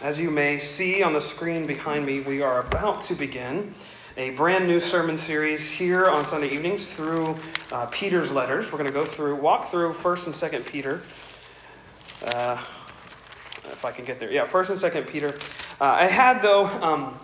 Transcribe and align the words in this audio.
As 0.00 0.16
you 0.16 0.30
may 0.30 0.60
see 0.60 1.02
on 1.02 1.12
the 1.12 1.20
screen 1.20 1.66
behind 1.66 2.06
me, 2.06 2.20
we 2.20 2.40
are 2.40 2.60
about 2.60 3.02
to 3.02 3.16
begin 3.16 3.74
a 4.16 4.30
brand 4.30 4.68
new 4.68 4.78
sermon 4.78 5.16
series 5.16 5.68
here 5.68 6.04
on 6.04 6.24
Sunday 6.24 6.50
evenings 6.50 6.86
through 6.86 7.36
uh, 7.72 7.86
Peter's 7.86 8.30
letters. 8.30 8.66
We're 8.66 8.78
going 8.78 8.86
to 8.86 8.92
go 8.92 9.04
through, 9.04 9.34
walk 9.34 9.72
through 9.72 9.92
1st 9.94 10.26
and 10.26 10.34
2nd 10.36 10.66
Peter. 10.66 11.02
Uh, 12.24 12.62
if 13.72 13.84
I 13.84 13.90
can 13.90 14.04
get 14.04 14.20
there. 14.20 14.30
Yeah, 14.30 14.46
1st 14.46 14.70
and 14.70 14.78
2nd 14.78 15.08
Peter. 15.08 15.36
Uh, 15.80 15.86
I 15.86 16.04
had, 16.04 16.42
though, 16.42 16.66
um, 16.66 17.18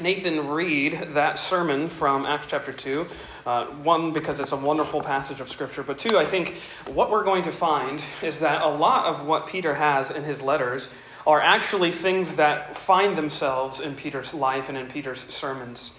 Nathan 0.00 0.48
read 0.48 1.10
that 1.12 1.38
sermon 1.38 1.86
from 1.86 2.24
Acts 2.24 2.46
chapter 2.48 2.72
2. 2.72 3.06
Uh, 3.44 3.66
one, 3.66 4.14
because 4.14 4.40
it's 4.40 4.52
a 4.52 4.56
wonderful 4.56 5.02
passage 5.02 5.40
of 5.40 5.50
Scripture, 5.50 5.82
but 5.82 5.98
two, 5.98 6.18
I 6.18 6.24
think 6.24 6.54
what 6.86 7.10
we're 7.10 7.24
going 7.24 7.44
to 7.44 7.52
find 7.52 8.00
is 8.22 8.40
that 8.40 8.62
a 8.62 8.68
lot 8.68 9.04
of 9.04 9.24
what 9.24 9.46
Peter 9.46 9.74
has 9.74 10.10
in 10.10 10.24
his 10.24 10.42
letters 10.42 10.88
are 11.26 11.40
actually 11.40 11.90
things 11.90 12.34
that 12.34 12.76
find 12.76 13.18
themselves 13.18 13.80
in 13.80 13.94
Peter's 13.96 14.32
life 14.32 14.68
and 14.68 14.78
in 14.78 14.86
Peter's 14.86 15.26
sermons. 15.28 15.92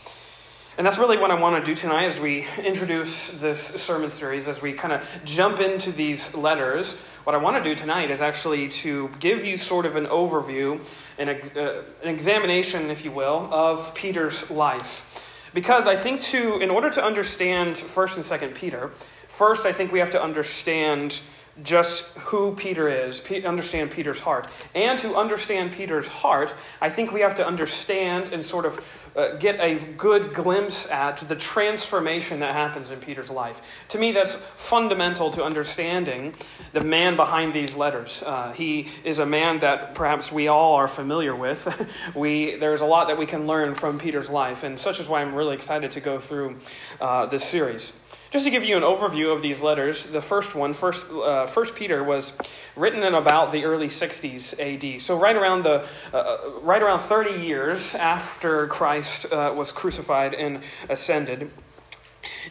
And 0.78 0.86
that's 0.86 1.00
really 1.00 1.18
what 1.18 1.32
I 1.32 1.34
want 1.34 1.66
to 1.66 1.72
do 1.72 1.76
tonight 1.76 2.06
as 2.06 2.20
we 2.20 2.46
introduce 2.64 3.30
this 3.32 3.60
sermon 3.60 4.12
series, 4.12 4.48
as 4.48 4.62
we 4.62 4.74
kind 4.74 4.94
of 4.94 5.04
jump 5.26 5.60
into 5.60 5.92
these 5.92 6.34
letters. 6.36 6.94
What 7.24 7.36
I 7.36 7.40
want 7.40 7.62
to 7.62 7.64
do 7.64 7.76
tonight 7.76 8.12
is 8.12 8.22
actually 8.22 8.70
to 8.70 9.10
give 9.20 9.44
you 9.44 9.58
sort 9.58 9.88
of 9.88 9.96
an 9.96 10.06
overview, 10.06 10.80
an, 11.18 11.30
uh, 11.30 11.82
an 12.04 12.08
examination, 12.08 12.92
if 12.92 13.04
you 13.04 13.12
will, 13.12 13.50
of 13.52 13.94
Peter's 13.96 14.50
life. 14.52 15.04
Because 15.52 15.88
I 15.88 15.96
think 15.96 16.22
to, 16.22 16.60
in 16.60 16.70
order 16.70 16.92
to 16.92 17.04
understand 17.04 17.76
1st 17.76 18.16
and 18.16 18.24
2nd 18.24 18.56
Peter, 18.56 18.92
first 19.28 19.66
I 19.66 19.74
think 19.74 19.92
we 19.92 19.98
have 19.98 20.12
to 20.12 20.22
understand 20.22 21.20
just 21.64 22.04
who 22.30 22.56
Peter 22.56 22.88
is, 22.88 23.22
understand 23.46 23.92
Peter's 23.92 24.20
heart. 24.20 24.50
And 24.76 25.00
to 25.00 25.16
understand 25.16 25.72
Peter's 25.72 26.08
heart, 26.08 26.54
I 26.82 26.90
think 26.90 27.12
we 27.12 27.22
have 27.22 27.36
to 27.36 27.46
understand 27.46 28.34
and 28.34 28.46
sort 28.46 28.66
of 28.66 28.80
uh, 29.16 29.36
get 29.38 29.60
a 29.60 29.80
good 29.94 30.34
glimpse 30.34 30.86
at 30.88 31.28
the 31.28 31.36
transformation 31.36 32.40
that 32.42 32.54
happens 32.54 32.92
in 32.92 33.00
Peter's 33.00 33.32
life. 33.32 33.60
To 33.90 33.98
me, 33.98 34.12
that's 34.12 34.36
fundamental 34.56 35.32
to 35.32 35.44
understanding 35.44 36.36
the 36.74 36.82
man 36.82 37.16
behind 37.16 37.54
these 37.54 37.76
letters. 37.76 38.22
Uh, 38.24 38.52
he 38.52 38.90
is 39.04 39.18
a 39.18 39.26
man 39.26 39.60
that 39.62 39.96
perhaps 39.96 40.32
we 40.32 40.48
all 40.48 40.76
are 40.76 40.88
familiar 40.88 41.36
with. 41.36 41.68
we, 42.16 42.58
there's 42.58 42.82
a 42.82 42.86
lot 42.86 43.08
that 43.08 43.18
we 43.18 43.26
can 43.26 43.48
learn 43.48 43.74
from 43.74 43.98
Peter's 43.98 44.30
life, 44.30 44.64
and 44.64 44.80
such 44.80 45.00
is 45.00 45.08
why 45.08 45.22
I'm 45.22 45.34
really 45.34 45.56
excited 45.56 45.92
to 45.92 46.00
go 46.00 46.20
through 46.20 46.58
uh, 47.02 47.26
this 47.26 47.44
series. 47.44 47.92
Just 48.30 48.44
to 48.44 48.52
give 48.52 48.66
you 48.66 48.76
an 48.76 48.84
overview 48.84 49.34
of 49.34 49.42
these 49.42 49.62
letters, 49.62 50.04
the 50.04 50.22
first 50.22 50.54
one, 50.54 50.74
first, 50.74 51.02
uh, 51.10 51.48
first 51.48 51.76
Peter, 51.76 52.04
was 52.04 52.34
written 52.76 53.02
in 53.04 53.14
about 53.14 53.54
the 53.54 53.64
early 53.64 53.88
60s 53.88 54.54
AD. 54.60 55.02
So 55.02 55.18
right 55.18 55.36
around 55.36 55.64
the, 55.64 55.88
uh, 56.14 56.18
uh, 56.18 56.38
right 56.62 56.82
around 56.82 57.00
30 57.00 57.40
years 57.40 57.96
after 57.96 58.68
Christ 58.68 59.28
uh, 59.32 59.54
was 59.56 59.72
crucified 59.72 60.34
and 60.34 60.62
ascended 60.90 61.52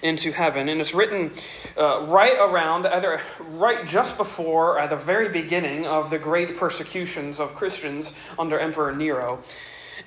into 0.01 0.33
heaven, 0.33 0.71
and 0.71 0.81
it's 0.81 0.95
written 0.95 1.31
uh, 1.77 2.07
right 2.07 2.37
around, 2.39 2.87
either 2.87 3.21
right 3.41 3.87
just 3.87 4.17
before, 4.17 4.79
at 4.79 4.89
the 4.89 4.97
very 4.97 5.29
beginning 5.29 5.87
of 5.87 6.09
the 6.09 6.19
great 6.19 6.57
persecutions 6.57 7.39
of 7.39 7.55
Christians 7.55 8.15
under 8.39 8.59
Emperor 8.59 8.95
Nero. 8.95 9.43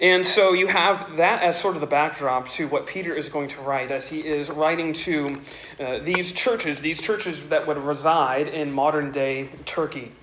And 0.02 0.26
so 0.26 0.54
you 0.54 0.68
have 0.68 1.18
that 1.18 1.44
as 1.44 1.60
sort 1.60 1.76
of 1.76 1.82
the 1.82 1.88
backdrop 1.88 2.50
to 2.52 2.68
what 2.70 2.88
Peter 2.88 3.14
is 3.14 3.28
going 3.28 3.50
to 3.50 3.62
write 3.62 3.92
as 3.92 4.08
he 4.08 4.26
is 4.26 4.50
writing 4.50 4.94
to 4.94 5.42
uh, 5.80 6.00
these 6.00 6.32
churches, 6.32 6.80
these 6.80 7.02
churches 7.02 7.42
that 7.50 7.68
would 7.68 7.78
reside 7.78 8.48
in 8.48 8.72
modern 8.72 9.12
day 9.12 9.50
Turkey. 9.66 10.14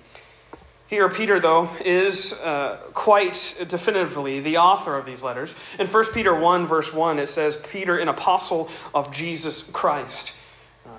Here, 0.87 1.09
Peter, 1.09 1.39
though, 1.39 1.69
is 1.83 2.31
uh, 2.33 2.77
quite 2.93 3.55
definitively 3.67 4.39
the 4.39 4.57
author 4.57 4.95
of 4.95 5.05
these 5.05 5.21
letters. 5.21 5.53
In 5.77 5.85
1 5.85 6.13
Peter 6.13 6.33
1, 6.33 6.65
verse 6.65 6.93
1, 6.93 7.19
it 7.19 7.27
says, 7.27 7.57
Peter, 7.69 7.97
an 7.97 8.07
apostle 8.07 8.69
of 8.95 9.11
Jesus 9.11 9.63
Christ. 9.63 10.31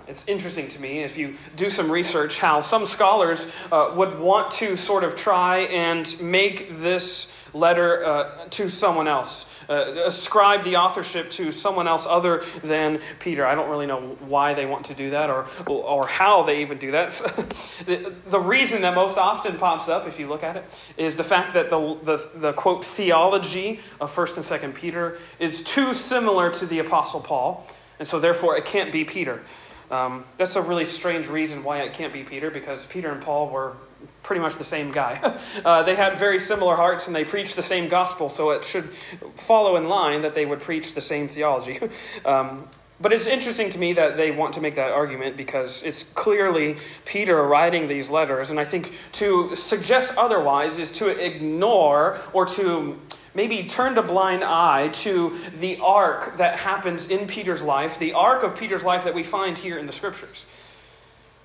It's 0.08 0.24
interesting 0.27 0.69
to 0.69 0.80
me, 0.80 1.02
if 1.02 1.19
you 1.19 1.35
do 1.55 1.69
some 1.69 1.92
research, 1.92 2.39
how 2.39 2.63
some 2.63 2.86
scholars 2.86 3.46
uh, 3.70 3.92
would 3.95 4.19
want 4.19 4.51
to 4.52 4.74
sort 4.74 5.05
of 5.05 5.17
try 5.17 5.58
and 5.58 6.19
make 6.19 6.80
this 6.80 7.30
letter 7.52 8.02
uh, 8.07 8.46
to 8.51 8.70
someone 8.70 9.07
else. 9.07 9.45
Uh, 9.69 10.05
ascribe 10.07 10.64
the 10.64 10.77
authorship 10.77 11.30
to 11.33 11.52
someone 11.52 11.86
else 11.86 12.07
other 12.08 12.42
than 12.64 13.02
Peter. 13.19 13.45
I 13.45 13.55
don't 13.55 13.69
really 13.69 13.85
know 13.85 14.17
why 14.20 14.55
they 14.55 14.64
want 14.64 14.86
to 14.86 14.95
do 14.95 15.11
that 15.11 15.29
or, 15.29 15.46
or 15.67 16.07
how 16.07 16.42
they 16.42 16.63
even 16.63 16.79
do 16.79 16.92
that. 16.92 17.11
the, 17.85 18.14
the 18.30 18.40
reason 18.40 18.80
that 18.83 18.95
most 18.95 19.19
often 19.19 19.58
pops 19.58 19.90
up, 19.90 20.08
if 20.08 20.19
you 20.19 20.27
look 20.27 20.42
at 20.42 20.57
it, 20.57 20.64
is 20.96 21.17
the 21.17 21.25
fact 21.25 21.52
that 21.52 21.69
the, 21.69 21.98
the, 22.02 22.30
the 22.36 22.52
quote 22.55 22.83
theology 22.83 23.80
of 24.01 24.11
1st 24.14 24.36
and 24.36 24.73
2nd 24.73 24.75
Peter 24.75 25.19
is 25.39 25.61
too 25.61 25.92
similar 25.92 26.51
to 26.52 26.64
the 26.64 26.79
Apostle 26.79 27.20
Paul, 27.20 27.67
and 27.98 28.08
so 28.08 28.19
therefore 28.19 28.57
it 28.57 28.64
can't 28.64 28.90
be 28.90 29.05
Peter. 29.05 29.42
Um, 29.91 30.25
that's 30.37 30.57
a 30.57 30.63
really 30.63 30.85
strange 30.85 31.29
reason 31.29 31.65
why 31.65 31.83
it 31.83 31.95
can't 31.95 32.13
be 32.13 32.23
Peter, 32.23 32.51
because 32.51 32.87
Peter 32.87 33.11
and 33.11 33.23
Paul 33.23 33.49
were 33.49 33.77
pretty 34.23 34.41
much 34.41 34.57
the 34.57 34.65
same 34.65 34.93
guy. 34.93 35.39
uh, 35.65 35.83
they 35.83 35.95
had 35.95 36.19
very 36.19 36.39
similar 36.39 36.77
hearts 36.77 37.07
and 37.07 37.17
they 37.17 37.25
preached 37.25 37.57
the 37.57 37.63
same 37.63 37.89
gospel, 37.89 38.29
so 38.29 38.51
it 38.51 38.65
should 38.65 38.91
follow 39.37 39.77
in 39.77 39.89
line 39.89 40.23
that 40.23 40.35
they 40.35 40.47
would 40.47 40.61
preach 40.61 40.95
the 40.95 41.01
same 41.01 41.29
theology. 41.29 41.81
um, 42.25 42.69
but 43.01 43.13
it's 43.13 43.27
interesting 43.27 43.71
to 43.71 43.79
me 43.79 43.93
that 43.93 44.17
they 44.17 44.33
want 44.33 44.55
to 44.55 44.61
make 44.61 44.75
that 44.75 44.91
argument 44.91 45.37
because 45.37 45.83
it's 45.85 46.03
clearly 46.15 46.79
Peter 47.05 47.43
writing 47.45 47.87
these 47.87 48.11
letters, 48.11 48.51
and 48.51 48.59
I 48.59 48.65
think 48.65 48.93
to 49.13 49.55
suggest 49.55 50.13
otherwise 50.17 50.79
is 50.79 50.91
to 50.93 51.09
ignore 51.09 52.19
or 52.33 52.45
to 52.47 53.01
maybe 53.34 53.64
turned 53.64 53.98
a 53.98 54.02
blind 54.02 54.44
eye 54.44 54.89
to 54.89 55.39
the 55.61 55.78
arc 55.78 56.39
that 56.39 56.58
happens 56.58 57.06
in 57.08 57.27
Peter's 57.27 57.62
life, 57.62 57.98
the 57.98 58.12
arc 58.12 58.42
of 58.42 58.56
Peter's 58.56 58.83
life 58.83 59.05
that 59.05 59.14
we 59.14 59.22
find 59.22 59.58
here 59.58 59.78
in 59.78 59.86
the 59.86 59.92
scriptures. 59.92 60.44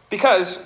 Because, 0.10 0.60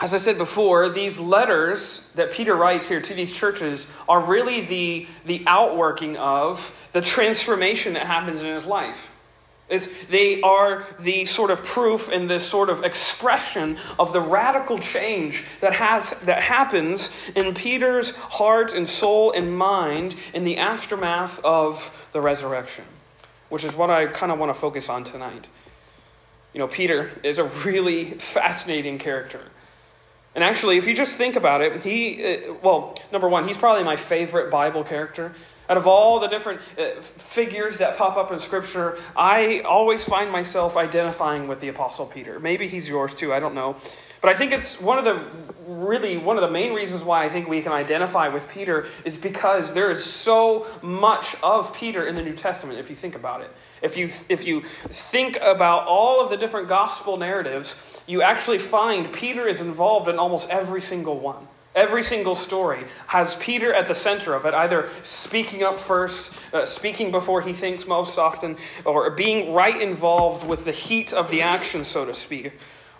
as 0.00 0.14
I 0.14 0.18
said 0.18 0.38
before, 0.38 0.88
these 0.88 1.18
letters 1.18 2.08
that 2.14 2.32
Peter 2.32 2.54
writes 2.54 2.88
here 2.88 3.00
to 3.00 3.14
these 3.14 3.32
churches 3.32 3.86
are 4.08 4.20
really 4.20 4.60
the, 4.60 5.06
the 5.24 5.44
outworking 5.46 6.16
of 6.16 6.88
the 6.92 7.00
transformation 7.00 7.94
that 7.94 8.06
happens 8.06 8.40
in 8.40 8.46
his 8.46 8.66
life. 8.66 9.10
It's, 9.68 9.88
they 10.10 10.40
are 10.42 10.86
the 11.00 11.24
sort 11.24 11.50
of 11.50 11.64
proof 11.64 12.08
and 12.08 12.30
the 12.30 12.38
sort 12.38 12.70
of 12.70 12.84
expression 12.84 13.78
of 13.98 14.12
the 14.12 14.20
radical 14.20 14.78
change 14.78 15.42
that, 15.60 15.72
has, 15.72 16.10
that 16.24 16.42
happens 16.42 17.10
in 17.34 17.52
Peter's 17.52 18.10
heart 18.10 18.72
and 18.72 18.88
soul 18.88 19.32
and 19.32 19.56
mind 19.56 20.14
in 20.32 20.44
the 20.44 20.58
aftermath 20.58 21.40
of 21.42 21.90
the 22.12 22.20
resurrection, 22.20 22.84
which 23.48 23.64
is 23.64 23.74
what 23.74 23.90
I 23.90 24.06
kind 24.06 24.30
of 24.30 24.38
want 24.38 24.54
to 24.54 24.60
focus 24.60 24.88
on 24.88 25.02
tonight. 25.02 25.46
You 26.52 26.60
know, 26.60 26.68
Peter 26.68 27.10
is 27.24 27.38
a 27.38 27.44
really 27.44 28.12
fascinating 28.12 28.98
character. 28.98 29.40
And 30.36 30.44
actually, 30.44 30.76
if 30.76 30.86
you 30.86 30.94
just 30.94 31.16
think 31.16 31.34
about 31.34 31.60
it, 31.60 31.82
he, 31.82 32.24
uh, 32.24 32.54
well, 32.62 32.96
number 33.10 33.28
one, 33.28 33.48
he's 33.48 33.56
probably 33.56 33.82
my 33.82 33.96
favorite 33.96 34.50
Bible 34.50 34.84
character. 34.84 35.32
Out 35.68 35.76
of 35.76 35.86
all 35.86 36.20
the 36.20 36.28
different 36.28 36.60
uh, 36.78 37.00
figures 37.18 37.78
that 37.78 37.96
pop 37.96 38.16
up 38.16 38.30
in 38.30 38.38
Scripture, 38.38 38.98
I 39.16 39.60
always 39.60 40.04
find 40.04 40.30
myself 40.30 40.76
identifying 40.76 41.48
with 41.48 41.60
the 41.60 41.68
Apostle 41.68 42.06
Peter. 42.06 42.38
Maybe 42.38 42.68
he's 42.68 42.88
yours 42.88 43.14
too, 43.14 43.32
I 43.32 43.40
don't 43.40 43.54
know. 43.54 43.76
But 44.20 44.34
I 44.34 44.38
think 44.38 44.52
it's 44.52 44.80
one 44.80 44.98
of 44.98 45.04
the 45.04 45.24
really 45.66 46.16
one 46.16 46.36
of 46.36 46.42
the 46.42 46.50
main 46.50 46.72
reasons 46.72 47.02
why 47.04 47.24
I 47.24 47.28
think 47.28 47.48
we 47.48 47.60
can 47.60 47.72
identify 47.72 48.28
with 48.28 48.48
Peter 48.48 48.86
is 49.04 49.16
because 49.16 49.72
there 49.72 49.90
is 49.90 50.04
so 50.04 50.66
much 50.82 51.36
of 51.42 51.74
Peter 51.74 52.06
in 52.06 52.14
the 52.14 52.22
New 52.22 52.34
Testament 52.34 52.78
if 52.78 52.88
you 52.88 52.96
think 52.96 53.14
about 53.14 53.40
it. 53.40 53.50
If 53.82 53.96
you 53.96 54.10
if 54.28 54.44
you 54.44 54.62
think 54.88 55.36
about 55.36 55.86
all 55.86 56.22
of 56.22 56.30
the 56.30 56.36
different 56.36 56.68
gospel 56.68 57.16
narratives, 57.16 57.74
you 58.06 58.22
actually 58.22 58.58
find 58.58 59.12
Peter 59.12 59.46
is 59.46 59.60
involved 59.60 60.08
in 60.08 60.18
almost 60.18 60.48
every 60.48 60.80
single 60.80 61.20
one. 61.20 61.46
Every 61.76 62.02
single 62.02 62.34
story 62.34 62.86
has 63.06 63.36
Peter 63.36 63.72
at 63.74 63.86
the 63.86 63.94
center 63.94 64.32
of 64.32 64.46
it, 64.46 64.54
either 64.54 64.88
speaking 65.02 65.62
up 65.62 65.78
first, 65.78 66.30
uh, 66.54 66.64
speaking 66.64 67.12
before 67.12 67.42
he 67.42 67.52
thinks 67.52 67.86
most 67.86 68.16
often, 68.16 68.56
or 68.86 69.10
being 69.10 69.52
right 69.52 69.78
involved 69.78 70.46
with 70.46 70.64
the 70.64 70.72
heat 70.72 71.12
of 71.12 71.30
the 71.30 71.42
action, 71.42 71.84
so 71.84 72.06
to 72.06 72.14
speak. 72.14 72.54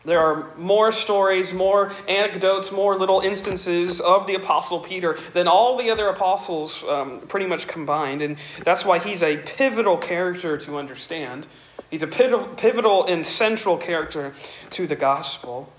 There 0.04 0.20
are 0.20 0.54
more 0.58 0.92
stories, 0.92 1.54
more 1.54 1.90
anecdotes, 2.06 2.70
more 2.70 2.98
little 2.98 3.20
instances 3.20 4.00
of 4.00 4.26
the 4.26 4.34
Apostle 4.34 4.80
Peter 4.80 5.18
than 5.32 5.48
all 5.48 5.78
the 5.78 5.90
other 5.90 6.08
apostles 6.10 6.84
um, 6.86 7.22
pretty 7.28 7.46
much 7.46 7.66
combined. 7.66 8.20
And 8.20 8.36
that's 8.62 8.84
why 8.84 8.98
he's 8.98 9.22
a 9.22 9.38
pivotal 9.38 9.96
character 9.96 10.58
to 10.58 10.76
understand. 10.76 11.46
He's 11.90 12.02
a 12.02 12.06
pivotal, 12.06 12.46
pivotal 12.46 13.06
and 13.06 13.26
central 13.26 13.78
character 13.78 14.34
to 14.70 14.86
the 14.86 14.96
gospel. 14.96 15.72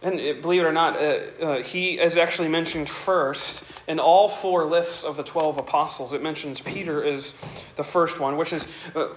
And 0.00 0.20
it, 0.20 0.42
believe 0.42 0.62
it 0.62 0.64
or 0.64 0.72
not, 0.72 0.96
uh, 0.96 1.18
uh, 1.40 1.62
he 1.62 1.98
is 1.98 2.16
actually 2.16 2.48
mentioned 2.48 2.88
first 2.88 3.64
in 3.88 3.98
all 3.98 4.28
four 4.28 4.64
lists 4.64 5.02
of 5.02 5.16
the 5.16 5.24
12 5.24 5.58
apostles. 5.58 6.12
It 6.12 6.22
mentions 6.22 6.60
Peter 6.60 7.02
is 7.02 7.34
the 7.76 7.82
first 7.82 8.20
one, 8.20 8.36
which 8.36 8.52
is 8.52 8.68
uh, 8.94 9.08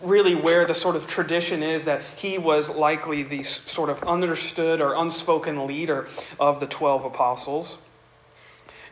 really 0.00 0.36
where 0.36 0.64
the 0.64 0.74
sort 0.74 0.94
of 0.94 1.08
tradition 1.08 1.64
is 1.64 1.84
that 1.84 2.02
he 2.14 2.38
was 2.38 2.68
likely 2.68 3.24
the 3.24 3.42
sort 3.42 3.90
of 3.90 4.02
understood 4.04 4.80
or 4.80 4.94
unspoken 4.94 5.66
leader 5.66 6.06
of 6.38 6.60
the 6.60 6.66
12 6.66 7.06
apostles. 7.06 7.78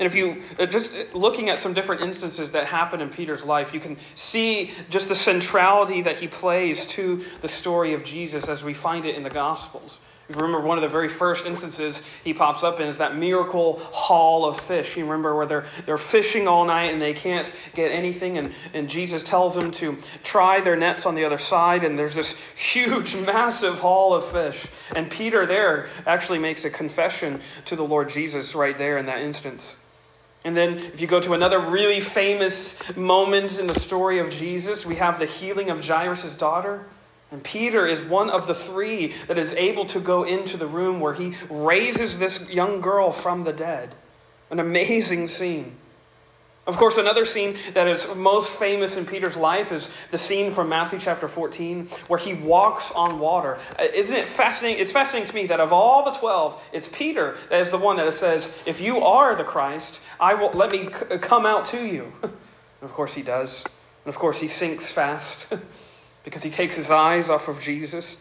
And 0.00 0.06
if 0.06 0.16
you 0.16 0.42
uh, 0.58 0.66
just 0.66 0.92
looking 1.14 1.48
at 1.48 1.60
some 1.60 1.74
different 1.74 2.02
instances 2.02 2.50
that 2.50 2.66
happen 2.66 3.00
in 3.00 3.08
Peter's 3.08 3.44
life, 3.44 3.72
you 3.72 3.80
can 3.80 3.96
see 4.16 4.72
just 4.90 5.08
the 5.08 5.14
centrality 5.14 6.02
that 6.02 6.18
he 6.18 6.26
plays 6.26 6.86
to 6.86 7.24
the 7.40 7.48
story 7.48 7.94
of 7.94 8.02
Jesus 8.02 8.48
as 8.48 8.64
we 8.64 8.74
find 8.74 9.06
it 9.06 9.14
in 9.14 9.22
the 9.22 9.30
Gospels. 9.30 9.98
If 10.28 10.34
you 10.34 10.42
remember, 10.42 10.66
one 10.66 10.76
of 10.76 10.82
the 10.82 10.88
very 10.88 11.08
first 11.08 11.46
instances 11.46 12.02
he 12.24 12.34
pops 12.34 12.64
up 12.64 12.80
in 12.80 12.88
is 12.88 12.98
that 12.98 13.16
miracle 13.16 13.78
haul 13.78 14.44
of 14.44 14.58
fish. 14.58 14.96
You 14.96 15.04
remember 15.04 15.36
where 15.36 15.46
they're, 15.46 15.64
they're 15.84 15.98
fishing 15.98 16.48
all 16.48 16.64
night 16.64 16.92
and 16.92 17.00
they 17.00 17.14
can't 17.14 17.50
get 17.74 17.92
anything, 17.92 18.36
and, 18.36 18.52
and 18.74 18.88
Jesus 18.88 19.22
tells 19.22 19.54
them 19.54 19.70
to 19.72 19.98
try 20.24 20.60
their 20.60 20.74
nets 20.74 21.06
on 21.06 21.14
the 21.14 21.24
other 21.24 21.38
side, 21.38 21.84
and 21.84 21.96
there's 21.96 22.16
this 22.16 22.34
huge, 22.56 23.14
massive 23.14 23.78
haul 23.78 24.14
of 24.14 24.26
fish. 24.26 24.66
And 24.96 25.08
Peter 25.08 25.46
there 25.46 25.88
actually 26.06 26.40
makes 26.40 26.64
a 26.64 26.70
confession 26.70 27.40
to 27.66 27.76
the 27.76 27.84
Lord 27.84 28.08
Jesus 28.08 28.54
right 28.54 28.76
there 28.76 28.98
in 28.98 29.06
that 29.06 29.20
instance. 29.20 29.76
And 30.44 30.56
then, 30.56 30.78
if 30.78 31.00
you 31.00 31.08
go 31.08 31.20
to 31.20 31.34
another 31.34 31.58
really 31.58 32.00
famous 32.00 32.80
moment 32.96 33.58
in 33.58 33.66
the 33.66 33.74
story 33.74 34.20
of 34.20 34.30
Jesus, 34.30 34.86
we 34.86 34.94
have 34.96 35.18
the 35.18 35.26
healing 35.26 35.70
of 35.70 35.84
Jairus' 35.84 36.36
daughter. 36.36 36.86
And 37.36 37.44
Peter 37.44 37.86
is 37.86 38.00
one 38.00 38.30
of 38.30 38.46
the 38.46 38.54
three 38.54 39.12
that 39.28 39.36
is 39.36 39.52
able 39.52 39.84
to 39.86 40.00
go 40.00 40.24
into 40.24 40.56
the 40.56 40.66
room 40.66 41.00
where 41.00 41.12
he 41.12 41.34
raises 41.50 42.16
this 42.16 42.40
young 42.48 42.80
girl 42.80 43.12
from 43.12 43.44
the 43.44 43.52
dead. 43.52 43.94
An 44.48 44.58
amazing 44.58 45.28
scene. 45.28 45.76
Of 46.66 46.78
course, 46.78 46.96
another 46.96 47.26
scene 47.26 47.58
that 47.74 47.88
is 47.88 48.06
most 48.16 48.48
famous 48.48 48.96
in 48.96 49.04
Peter's 49.04 49.36
life 49.36 49.70
is 49.70 49.90
the 50.10 50.16
scene 50.16 50.50
from 50.50 50.70
Matthew 50.70 50.98
chapter 50.98 51.28
14 51.28 51.88
where 52.08 52.18
he 52.18 52.32
walks 52.32 52.90
on 52.92 53.18
water. 53.18 53.58
Uh, 53.78 53.84
isn't 53.92 54.16
it 54.16 54.30
fascinating? 54.30 54.80
It's 54.80 54.92
fascinating 54.92 55.28
to 55.28 55.34
me 55.34 55.46
that 55.48 55.60
of 55.60 55.74
all 55.74 56.06
the 56.06 56.12
12, 56.12 56.58
it's 56.72 56.88
Peter 56.88 57.36
that 57.50 57.60
is 57.60 57.68
the 57.68 57.76
one 57.76 57.98
that 57.98 58.10
says, 58.14 58.50
If 58.64 58.80
you 58.80 59.02
are 59.02 59.36
the 59.36 59.44
Christ, 59.44 60.00
I 60.18 60.32
will 60.32 60.52
let 60.52 60.70
me 60.70 60.86
come 60.86 61.44
out 61.44 61.66
to 61.66 61.84
you. 61.84 62.14
and 62.22 62.32
of 62.80 62.94
course, 62.94 63.12
he 63.12 63.20
does. 63.20 63.62
And 64.06 64.08
of 64.08 64.18
course, 64.18 64.40
he 64.40 64.48
sinks 64.48 64.90
fast. 64.90 65.48
because 66.26 66.42
he 66.42 66.50
takes 66.50 66.74
his 66.74 66.90
eyes 66.90 67.30
off 67.30 67.46
of 67.46 67.60
Jesus. 67.60 68.16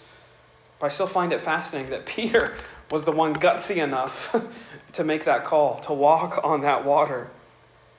But 0.79 0.85
I 0.85 0.89
still 0.89 1.07
find 1.07 1.33
it 1.33 1.41
fascinating 1.41 1.89
that 1.89 2.05
Peter 2.05 2.53
was 2.91 3.01
the 3.01 3.11
one 3.11 3.35
gutsy 3.35 3.77
enough 3.77 4.33
to 4.93 5.03
make 5.03 5.25
that 5.25 5.43
call, 5.43 5.79
to 5.81 5.93
walk 5.93 6.39
on 6.43 6.61
that 6.61 6.85
water. 6.85 7.31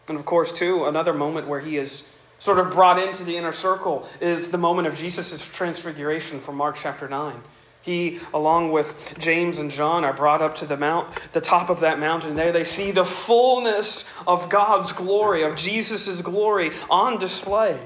And 0.08 0.16
of 0.16 0.24
course, 0.24 0.52
too, 0.52 0.84
another 0.84 1.12
moment 1.12 1.48
where 1.48 1.58
he 1.58 1.76
is 1.76 2.06
sort 2.38 2.60
of 2.60 2.70
brought 2.70 3.00
into 3.02 3.24
the 3.24 3.36
inner 3.36 3.50
circle 3.50 4.08
is 4.20 4.50
the 4.50 4.58
moment 4.58 4.86
of 4.86 4.94
Jesus' 4.94 5.44
transfiguration 5.44 6.38
from 6.38 6.54
Mark 6.56 6.76
chapter 6.76 7.08
9. 7.08 7.42
He, 7.82 8.20
along 8.32 8.70
with 8.70 8.94
James 9.18 9.58
and 9.58 9.72
John, 9.72 10.04
are 10.04 10.12
brought 10.12 10.40
up 10.40 10.54
to 10.56 10.66
the 10.66 10.76
mount, 10.76 11.08
the 11.32 11.40
top 11.40 11.68
of 11.68 11.80
that 11.80 11.98
mountain. 11.98 12.36
There 12.36 12.52
they 12.52 12.64
see 12.64 12.92
the 12.92 13.04
fullness 13.04 14.04
of 14.24 14.48
God's 14.48 14.92
glory, 14.92 15.42
of 15.42 15.56
Jesus' 15.56 16.20
glory 16.22 16.70
on 16.88 17.18
display. 17.18 17.80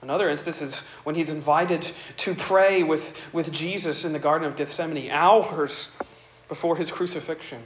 Another 0.00 0.28
instance 0.28 0.62
is 0.62 0.78
when 1.04 1.14
he's 1.14 1.30
invited 1.30 1.90
to 2.18 2.34
pray 2.34 2.82
with, 2.82 3.28
with 3.32 3.50
Jesus 3.52 4.04
in 4.04 4.12
the 4.12 4.18
Garden 4.18 4.46
of 4.46 4.56
Gethsemane, 4.56 5.10
hours 5.10 5.88
before 6.48 6.76
his 6.76 6.90
crucifixion. 6.90 7.62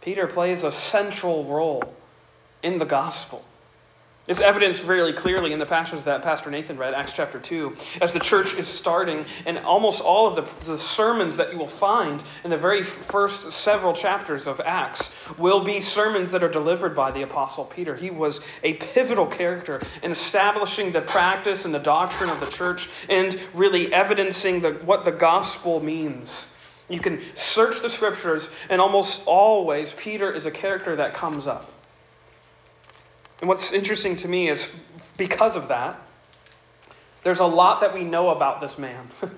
Peter 0.00 0.26
plays 0.26 0.64
a 0.64 0.72
central 0.72 1.44
role 1.44 1.94
in 2.62 2.78
the 2.78 2.84
gospel. 2.84 3.44
It's 4.26 4.40
evidenced 4.40 4.82
very 4.82 5.12
clearly 5.12 5.52
in 5.52 5.58
the 5.58 5.66
passages 5.66 6.04
that 6.04 6.22
Pastor 6.22 6.50
Nathan 6.50 6.78
read, 6.78 6.94
Acts 6.94 7.12
chapter 7.12 7.38
2, 7.38 7.76
as 8.00 8.14
the 8.14 8.18
church 8.18 8.54
is 8.54 8.66
starting, 8.66 9.26
and 9.44 9.58
almost 9.58 10.00
all 10.00 10.26
of 10.26 10.34
the, 10.34 10.64
the 10.64 10.78
sermons 10.78 11.36
that 11.36 11.52
you 11.52 11.58
will 11.58 11.66
find 11.66 12.22
in 12.42 12.48
the 12.48 12.56
very 12.56 12.82
first 12.82 13.52
several 13.52 13.92
chapters 13.92 14.46
of 14.46 14.62
Acts 14.64 15.10
will 15.36 15.62
be 15.62 15.78
sermons 15.78 16.30
that 16.30 16.42
are 16.42 16.48
delivered 16.48 16.96
by 16.96 17.10
the 17.10 17.20
Apostle 17.20 17.66
Peter. 17.66 17.96
He 17.96 18.08
was 18.08 18.40
a 18.62 18.72
pivotal 18.74 19.26
character 19.26 19.82
in 20.02 20.10
establishing 20.10 20.92
the 20.92 21.02
practice 21.02 21.66
and 21.66 21.74
the 21.74 21.78
doctrine 21.78 22.30
of 22.30 22.40
the 22.40 22.46
church 22.46 22.88
and 23.10 23.38
really 23.52 23.92
evidencing 23.92 24.62
the, 24.62 24.70
what 24.70 25.04
the 25.04 25.12
gospel 25.12 25.80
means. 25.80 26.46
You 26.88 27.00
can 27.00 27.20
search 27.34 27.82
the 27.82 27.90
scriptures, 27.90 28.48
and 28.70 28.80
almost 28.80 29.20
always 29.26 29.92
Peter 29.98 30.32
is 30.32 30.46
a 30.46 30.50
character 30.50 30.96
that 30.96 31.12
comes 31.12 31.46
up. 31.46 31.73
And 33.40 33.48
what's 33.48 33.72
interesting 33.72 34.16
to 34.16 34.28
me 34.28 34.48
is 34.48 34.68
because 35.16 35.56
of 35.56 35.68
that, 35.68 36.00
there's 37.22 37.40
a 37.40 37.46
lot 37.46 37.80
that 37.80 37.94
we 37.94 38.04
know 38.04 38.30
about 38.30 38.60
this 38.60 38.78
man. 38.78 39.08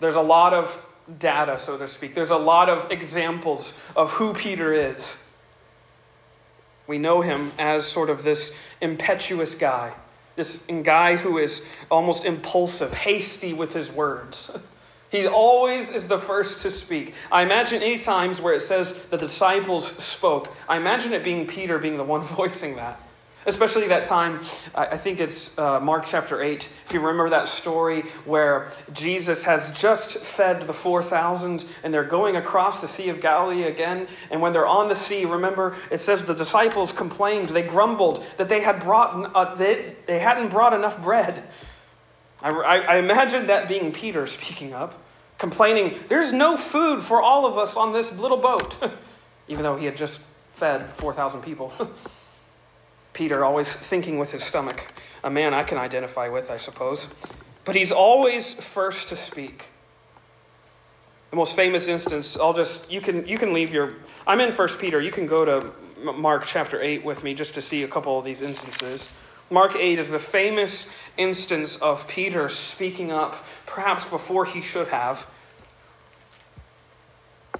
there's 0.00 0.14
a 0.14 0.22
lot 0.22 0.54
of 0.54 0.82
data, 1.18 1.58
so 1.58 1.76
to 1.76 1.86
speak. 1.86 2.14
There's 2.14 2.30
a 2.30 2.36
lot 2.36 2.68
of 2.68 2.90
examples 2.90 3.74
of 3.94 4.12
who 4.12 4.34
Peter 4.34 4.72
is. 4.72 5.18
We 6.86 6.98
know 6.98 7.20
him 7.20 7.52
as 7.58 7.86
sort 7.86 8.10
of 8.10 8.22
this 8.22 8.52
impetuous 8.80 9.54
guy, 9.54 9.92
this 10.36 10.60
guy 10.84 11.16
who 11.16 11.38
is 11.38 11.62
almost 11.90 12.24
impulsive, 12.24 12.94
hasty 12.94 13.52
with 13.52 13.74
his 13.74 13.90
words. 13.90 14.56
He 15.08 15.24
always 15.24 15.90
is 15.92 16.08
the 16.08 16.18
first 16.18 16.58
to 16.60 16.70
speak. 16.70 17.14
I 17.30 17.42
imagine 17.42 17.80
any 17.80 17.96
times 17.96 18.40
where 18.40 18.54
it 18.54 18.60
says 18.60 18.92
the 19.08 19.16
disciples 19.16 19.92
spoke, 20.02 20.52
I 20.68 20.76
imagine 20.76 21.12
it 21.12 21.22
being 21.22 21.46
Peter 21.46 21.78
being 21.78 21.96
the 21.96 22.04
one 22.04 22.20
voicing 22.22 22.74
that. 22.74 23.00
Especially 23.46 23.86
that 23.86 24.02
time, 24.02 24.40
I 24.74 24.96
think 24.96 25.20
it's 25.20 25.56
uh, 25.56 25.78
Mark 25.78 26.04
chapter 26.04 26.42
8. 26.42 26.68
If 26.86 26.92
you 26.92 26.98
remember 26.98 27.30
that 27.30 27.46
story 27.46 28.02
where 28.24 28.72
Jesus 28.92 29.44
has 29.44 29.70
just 29.78 30.18
fed 30.18 30.66
the 30.66 30.72
4,000 30.72 31.64
and 31.84 31.94
they're 31.94 32.02
going 32.02 32.34
across 32.34 32.80
the 32.80 32.88
Sea 32.88 33.08
of 33.08 33.20
Galilee 33.20 33.62
again. 33.62 34.08
And 34.32 34.42
when 34.42 34.52
they're 34.52 34.66
on 34.66 34.88
the 34.88 34.96
sea, 34.96 35.24
remember, 35.26 35.76
it 35.92 36.00
says 36.00 36.24
the 36.24 36.34
disciples 36.34 36.92
complained, 36.92 37.50
they 37.50 37.62
grumbled 37.62 38.24
that 38.36 38.48
they, 38.48 38.60
had 38.62 38.80
brought, 38.80 39.30
uh, 39.36 39.54
they, 39.54 39.94
they 40.06 40.18
hadn't 40.18 40.48
brought 40.48 40.74
enough 40.74 41.00
bread. 41.00 41.44
I, 42.42 42.50
I, 42.50 42.76
I 42.78 42.96
imagine 42.96 43.46
that 43.46 43.68
being 43.68 43.92
Peter 43.92 44.26
speaking 44.26 44.74
up, 44.74 45.00
complaining, 45.38 46.00
There's 46.08 46.32
no 46.32 46.56
food 46.56 47.00
for 47.00 47.22
all 47.22 47.46
of 47.46 47.58
us 47.58 47.76
on 47.76 47.92
this 47.92 48.10
little 48.10 48.38
boat, 48.38 48.76
even 49.48 49.62
though 49.62 49.76
he 49.76 49.86
had 49.86 49.96
just 49.96 50.18
fed 50.54 50.90
4,000 50.90 51.42
people. 51.42 51.72
Peter, 53.16 53.46
always 53.46 53.74
thinking 53.74 54.18
with 54.18 54.30
his 54.30 54.44
stomach. 54.44 54.92
A 55.24 55.30
man 55.30 55.54
I 55.54 55.62
can 55.62 55.78
identify 55.78 56.28
with, 56.28 56.50
I 56.50 56.58
suppose. 56.58 57.06
But 57.64 57.74
he's 57.74 57.90
always 57.90 58.52
first 58.52 59.08
to 59.08 59.16
speak. 59.16 59.64
The 61.30 61.36
most 61.36 61.56
famous 61.56 61.88
instance, 61.88 62.36
I'll 62.36 62.52
just, 62.52 62.90
you 62.90 63.00
can, 63.00 63.26
you 63.26 63.38
can 63.38 63.54
leave 63.54 63.72
your, 63.72 63.94
I'm 64.26 64.38
in 64.40 64.52
First 64.52 64.78
Peter. 64.78 65.00
You 65.00 65.10
can 65.10 65.26
go 65.26 65.46
to 65.46 66.12
Mark 66.12 66.44
chapter 66.44 66.80
8 66.80 67.06
with 67.06 67.24
me 67.24 67.32
just 67.32 67.54
to 67.54 67.62
see 67.62 67.84
a 67.84 67.88
couple 67.88 68.18
of 68.18 68.24
these 68.26 68.42
instances. 68.42 69.08
Mark 69.48 69.74
8 69.74 69.98
is 69.98 70.10
the 70.10 70.18
famous 70.18 70.86
instance 71.16 71.78
of 71.78 72.06
Peter 72.06 72.50
speaking 72.50 73.12
up, 73.12 73.46
perhaps 73.64 74.04
before 74.04 74.44
he 74.44 74.60
should 74.60 74.88
have. 74.88 75.26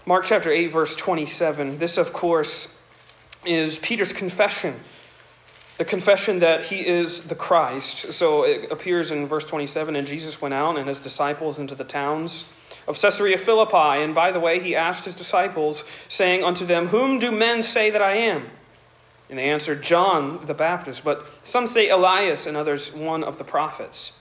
Mark 0.04 0.26
chapter 0.26 0.50
8, 0.50 0.66
verse 0.66 0.94
27. 0.94 1.78
This, 1.78 1.96
of 1.96 2.12
course, 2.12 2.76
is 3.46 3.78
Peter's 3.78 4.12
confession 4.12 4.80
the 5.78 5.84
confession 5.84 6.38
that 6.40 6.66
he 6.66 6.86
is 6.86 7.22
the 7.22 7.34
Christ. 7.34 8.12
So 8.12 8.44
it 8.44 8.70
appears 8.70 9.10
in 9.10 9.26
verse 9.26 9.44
27 9.44 9.96
and 9.96 10.06
Jesus 10.06 10.40
went 10.40 10.54
out 10.54 10.78
and 10.78 10.88
his 10.88 10.98
disciples 10.98 11.58
into 11.58 11.74
the 11.74 11.84
towns 11.84 12.46
of 12.88 13.00
Caesarea 13.00 13.38
Philippi. 13.38 14.02
And 14.02 14.14
by 14.14 14.32
the 14.32 14.40
way, 14.40 14.60
he 14.60 14.74
asked 14.74 15.04
his 15.04 15.14
disciples, 15.14 15.84
saying 16.08 16.44
unto 16.44 16.64
them, 16.64 16.88
Whom 16.88 17.18
do 17.18 17.30
men 17.30 17.62
say 17.62 17.90
that 17.90 18.02
I 18.02 18.16
am? 18.16 18.50
And 19.28 19.38
they 19.38 19.50
answered, 19.50 19.82
John 19.82 20.46
the 20.46 20.54
Baptist, 20.54 21.02
but 21.02 21.26
some 21.42 21.66
say 21.66 21.88
Elias, 21.88 22.46
and 22.46 22.56
others 22.56 22.92
one 22.92 23.24
of 23.24 23.38
the 23.38 23.44
prophets. 23.44 24.12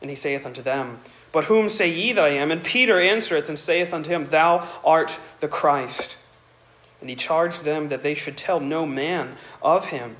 And 0.00 0.08
he 0.08 0.16
saith 0.16 0.46
unto 0.46 0.62
them, 0.62 1.00
But 1.32 1.44
whom 1.44 1.68
say 1.68 1.88
ye 1.88 2.12
that 2.12 2.24
I 2.24 2.30
am? 2.30 2.50
And 2.50 2.64
Peter 2.64 3.00
answereth 3.00 3.48
and 3.48 3.58
saith 3.58 3.92
unto 3.92 4.10
him, 4.10 4.28
Thou 4.28 4.66
art 4.82 5.18
the 5.40 5.48
Christ. 5.48 6.16
And 7.00 7.10
he 7.10 7.16
charged 7.16 7.64
them 7.64 7.90
that 7.90 8.02
they 8.02 8.14
should 8.14 8.36
tell 8.36 8.58
no 8.58 8.86
man 8.86 9.36
of 9.60 9.86
him. 9.86 10.16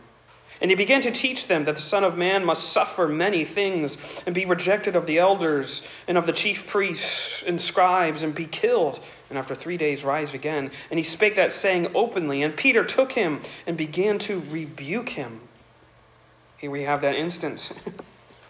And 0.60 0.70
he 0.70 0.76
began 0.76 1.02
to 1.02 1.10
teach 1.10 1.46
them 1.46 1.64
that 1.64 1.76
the 1.76 1.82
Son 1.82 2.04
of 2.04 2.16
Man 2.16 2.44
must 2.44 2.72
suffer 2.72 3.06
many 3.06 3.44
things, 3.44 3.96
and 4.26 4.34
be 4.34 4.44
rejected 4.44 4.96
of 4.96 5.06
the 5.06 5.18
elders, 5.18 5.82
and 6.06 6.18
of 6.18 6.26
the 6.26 6.32
chief 6.32 6.66
priests 6.66 7.44
and 7.46 7.60
scribes, 7.60 8.22
and 8.22 8.34
be 8.34 8.46
killed, 8.46 9.00
and 9.30 9.38
after 9.38 9.54
three 9.54 9.76
days 9.76 10.04
rise 10.04 10.34
again. 10.34 10.70
And 10.90 10.98
he 10.98 11.04
spake 11.04 11.36
that 11.36 11.52
saying 11.52 11.92
openly, 11.94 12.42
and 12.42 12.56
Peter 12.56 12.84
took 12.84 13.12
him 13.12 13.40
and 13.66 13.76
began 13.76 14.18
to 14.20 14.42
rebuke 14.50 15.10
him. 15.10 15.40
Here 16.56 16.70
we 16.70 16.82
have 16.82 17.02
that 17.02 17.14
instance. 17.14 17.72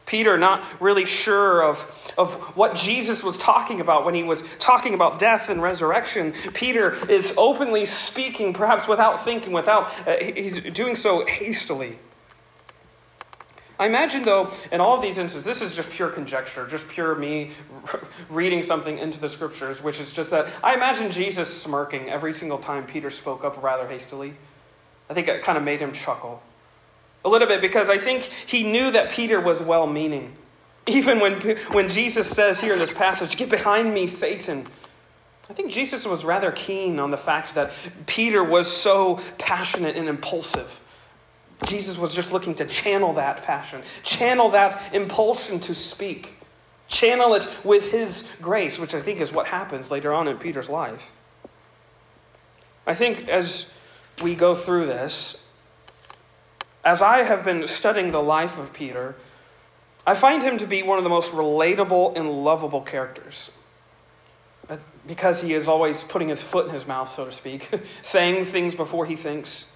Peter, 0.08 0.38
not 0.38 0.64
really 0.80 1.04
sure 1.04 1.62
of, 1.62 1.78
of 2.16 2.32
what 2.56 2.74
Jesus 2.74 3.22
was 3.22 3.36
talking 3.36 3.80
about 3.80 4.06
when 4.06 4.14
he 4.14 4.22
was 4.22 4.42
talking 4.58 4.94
about 4.94 5.18
death 5.18 5.50
and 5.50 5.62
resurrection. 5.62 6.32
Peter 6.54 6.96
is 7.10 7.34
openly 7.36 7.84
speaking, 7.84 8.54
perhaps 8.54 8.88
without 8.88 9.22
thinking, 9.22 9.52
without, 9.52 9.92
uh, 10.08 10.16
he's 10.16 10.60
doing 10.72 10.96
so 10.96 11.26
hastily. 11.26 11.98
I 13.78 13.86
imagine, 13.86 14.22
though, 14.22 14.50
in 14.72 14.80
all 14.80 14.96
of 14.96 15.02
these 15.02 15.18
instances, 15.18 15.44
this 15.44 15.60
is 15.60 15.76
just 15.76 15.90
pure 15.90 16.08
conjecture, 16.08 16.66
just 16.66 16.88
pure 16.88 17.14
me 17.14 17.50
reading 18.30 18.62
something 18.62 18.98
into 18.98 19.20
the 19.20 19.28
scriptures, 19.28 19.82
which 19.82 20.00
is 20.00 20.10
just 20.10 20.30
that 20.30 20.48
I 20.64 20.74
imagine 20.74 21.10
Jesus 21.10 21.54
smirking 21.54 22.08
every 22.08 22.32
single 22.32 22.58
time 22.58 22.86
Peter 22.86 23.10
spoke 23.10 23.44
up 23.44 23.62
rather 23.62 23.86
hastily. 23.86 24.34
I 25.10 25.14
think 25.14 25.28
it 25.28 25.42
kind 25.42 25.58
of 25.58 25.64
made 25.64 25.80
him 25.80 25.92
chuckle 25.92 26.42
a 27.24 27.28
little 27.28 27.48
bit 27.48 27.60
because 27.60 27.90
I 27.90 27.98
think 27.98 28.30
he 28.46 28.62
knew 28.62 28.90
that 28.92 29.10
Peter 29.10 29.40
was 29.40 29.62
well 29.62 29.86
meaning. 29.86 30.36
Even 30.86 31.20
when, 31.20 31.40
when 31.72 31.88
Jesus 31.88 32.28
says 32.28 32.60
here 32.60 32.72
in 32.72 32.78
this 32.78 32.92
passage, 32.92 33.36
Get 33.36 33.50
behind 33.50 33.92
me, 33.92 34.06
Satan. 34.06 34.66
I 35.50 35.54
think 35.54 35.70
Jesus 35.70 36.04
was 36.04 36.24
rather 36.24 36.52
keen 36.52 36.98
on 36.98 37.10
the 37.10 37.16
fact 37.16 37.54
that 37.54 37.72
Peter 38.06 38.44
was 38.44 38.70
so 38.70 39.20
passionate 39.38 39.96
and 39.96 40.08
impulsive. 40.08 40.80
Jesus 41.64 41.96
was 41.96 42.14
just 42.14 42.32
looking 42.32 42.54
to 42.56 42.66
channel 42.66 43.14
that 43.14 43.42
passion, 43.42 43.82
channel 44.02 44.50
that 44.50 44.94
impulsion 44.94 45.58
to 45.60 45.74
speak, 45.74 46.36
channel 46.86 47.34
it 47.34 47.46
with 47.64 47.90
his 47.90 48.24
grace, 48.40 48.78
which 48.78 48.94
I 48.94 49.00
think 49.00 49.20
is 49.20 49.32
what 49.32 49.46
happens 49.46 49.90
later 49.90 50.12
on 50.12 50.28
in 50.28 50.36
Peter's 50.38 50.68
life. 50.68 51.10
I 52.86 52.94
think 52.94 53.28
as 53.28 53.66
we 54.22 54.34
go 54.34 54.54
through 54.54 54.86
this, 54.86 55.36
as 56.84 57.02
I 57.02 57.24
have 57.24 57.44
been 57.44 57.66
studying 57.66 58.12
the 58.12 58.22
life 58.22 58.58
of 58.58 58.72
Peter, 58.72 59.16
I 60.06 60.14
find 60.14 60.42
him 60.42 60.58
to 60.58 60.66
be 60.66 60.82
one 60.82 60.98
of 60.98 61.04
the 61.04 61.10
most 61.10 61.32
relatable 61.32 62.16
and 62.16 62.44
lovable 62.44 62.80
characters. 62.80 63.50
Because 65.06 65.42
he 65.42 65.54
is 65.54 65.68
always 65.68 66.02
putting 66.02 66.28
his 66.28 66.42
foot 66.42 66.66
in 66.66 66.72
his 66.72 66.86
mouth, 66.86 67.10
so 67.10 67.24
to 67.24 67.32
speak, 67.32 67.68
saying 68.02 68.44
things 68.44 68.74
before 68.74 69.06
he 69.06 69.16
thinks 69.16 69.66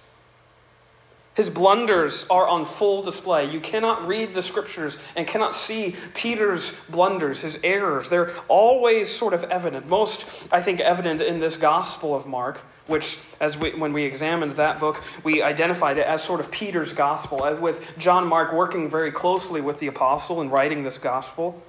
his 1.35 1.49
blunders 1.49 2.27
are 2.29 2.47
on 2.47 2.63
full 2.63 3.01
display. 3.01 3.49
You 3.49 3.59
cannot 3.59 4.07
read 4.07 4.35
the 4.35 4.43
scriptures 4.43 4.97
and 5.15 5.25
cannot 5.25 5.55
see 5.55 5.95
Peter's 6.13 6.73
blunders, 6.89 7.41
his 7.41 7.57
errors. 7.63 8.09
They're 8.09 8.33
always 8.47 9.15
sort 9.15 9.33
of 9.33 9.43
evident. 9.45 9.87
Most, 9.89 10.25
I 10.51 10.61
think, 10.61 10.79
evident 10.79 11.21
in 11.21 11.39
this 11.39 11.57
Gospel 11.57 12.13
of 12.13 12.27
Mark, 12.27 12.61
which, 12.85 13.17
as 13.39 13.57
we, 13.57 13.73
when 13.73 13.93
we 13.93 14.03
examined 14.03 14.57
that 14.57 14.79
book, 14.79 15.03
we 15.23 15.41
identified 15.41 15.97
it 15.97 16.05
as 16.05 16.23
sort 16.23 16.39
of 16.39 16.51
Peter's 16.51 16.93
Gospel, 16.93 17.57
with 17.59 17.97
John 17.97 18.27
Mark 18.27 18.53
working 18.53 18.87
very 18.87 19.11
closely 19.11 19.59
with 19.59 19.79
the 19.79 19.87
apostle 19.87 20.39
in 20.41 20.51
writing 20.51 20.83
this 20.83 20.99
Gospel. 20.99 21.59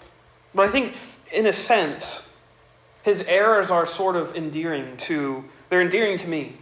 But 0.54 0.68
I 0.68 0.73
think, 0.73 0.94
in 1.33 1.47
a 1.47 1.52
sense, 1.54 2.23
his 3.02 3.23
errors 3.23 3.71
are 3.71 3.87
sort 3.87 4.16
of 4.16 4.37
endearing 4.37 4.97
to, 4.99 5.44
they're 5.71 5.80
endearing 5.80 6.18
to 6.18 6.28
me 6.28 6.56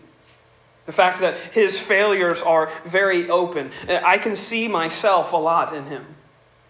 the 0.86 0.92
fact 0.92 1.20
that 1.20 1.36
his 1.52 1.78
failures 1.78 2.42
are 2.42 2.70
very 2.84 3.30
open. 3.30 3.70
Uh, 3.88 4.00
I 4.04 4.18
can 4.18 4.34
see 4.34 4.68
myself 4.68 5.32
a 5.32 5.36
lot 5.36 5.74
in 5.74 5.86
him. 5.86 6.04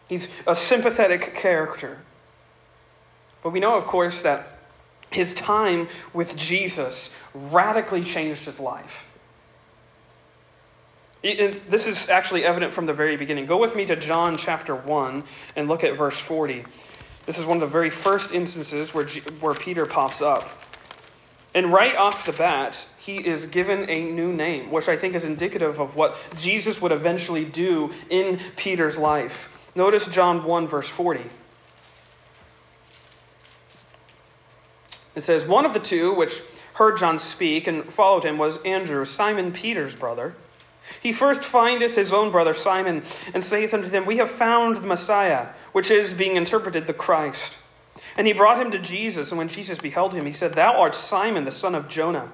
He's 0.09 0.29
a 0.47 0.55
sympathetic 0.55 1.35
character. 1.35 1.99
But 3.43 3.51
we 3.51 3.61
know, 3.61 3.77
of 3.77 3.85
course, 3.85 4.23
that 4.23 4.59
his 5.11 5.35
time 5.35 5.89
with 6.13 6.37
Jesus 6.37 7.11
radically 7.35 8.03
changed 8.03 8.45
his 8.45 8.61
life. 8.61 9.07
It, 11.23 11.71
this 11.71 11.87
is 11.87 12.09
actually 12.09 12.45
evident 12.45 12.75
from 12.75 12.87
the 12.87 12.93
very 12.93 13.17
beginning. 13.17 13.47
Go 13.47 13.57
with 13.57 13.77
me 13.77 13.87
to 13.87 13.97
John 13.97 14.37
chapter 14.37 14.75
1 14.75 15.23
and 15.55 15.69
look 15.69 15.85
at 15.85 15.97
verse 15.97 16.19
40. 16.19 16.65
This 17.27 17.39
is 17.39 17.45
one 17.45 17.59
of 17.59 17.61
the 17.61 17.69
very 17.69 17.91
first 17.91 18.33
instances 18.33 18.93
where, 18.93 19.05
G, 19.05 19.21
where 19.39 19.55
Peter 19.55 19.87
pops 19.87 20.21
up. 20.21 20.49
And 21.55 21.73
right 21.73 21.95
off 21.97 22.25
the 22.25 22.33
bat, 22.33 22.87
he 22.97 23.19
is 23.19 23.47
given 23.47 23.89
a 23.91 24.11
new 24.11 24.33
name, 24.33 24.71
which 24.71 24.89
I 24.89 24.97
think 24.97 25.15
is 25.15 25.25
indicative 25.25 25.79
of 25.79 25.97
what 25.97 26.17
Jesus 26.37 26.81
would 26.81 26.93
eventually 26.93 27.45
do 27.45 27.93
in 28.09 28.39
Peter's 28.57 28.97
life. 28.97 29.71
Notice 29.75 30.07
John 30.07 30.45
1, 30.45 30.69
verse 30.69 30.89
40. 30.89 31.25
It 35.15 35.23
says, 35.23 35.45
One 35.45 35.67
of 35.67 35.75
the 35.75 35.81
two 35.81 36.15
which 36.15 36.43
heard 36.75 36.97
John 36.97 37.19
speak 37.19 37.67
and 37.67 37.85
followed 37.93 38.25
him 38.25 38.39
was 38.39 38.59
Andrew, 38.63 39.05
Simon 39.05 39.53
Peter's 39.53 39.95
brother. 39.95 40.35
He 41.01 41.13
first 41.13 41.45
findeth 41.45 41.95
his 41.95 42.13
own 42.13 42.31
brother 42.31 42.55
Simon, 42.55 43.03
and 43.35 43.45
saith 43.45 43.73
unto 43.73 43.89
them, 43.89 44.07
We 44.07 44.17
have 44.17 44.31
found 44.31 44.79
the 44.79 44.87
Messiah, 44.87 45.49
which 45.73 45.91
is 45.91 46.15
being 46.15 46.37
interpreted 46.37 46.87
the 46.87 46.95
Christ. 46.95 47.53
And 48.17 48.27
he 48.27 48.33
brought 48.33 48.61
him 48.61 48.71
to 48.71 48.79
Jesus, 48.79 49.31
and 49.31 49.39
when 49.39 49.49
Jesus 49.49 49.79
beheld 49.79 50.15
him, 50.15 50.27
he 50.27 50.33
said, 50.33 50.55
Thou 50.55 50.81
art 50.81 50.95
Simon, 50.95 51.45
the 51.45 51.51
son 51.51 51.75
of 51.75 51.89
Jonah. 51.89 52.33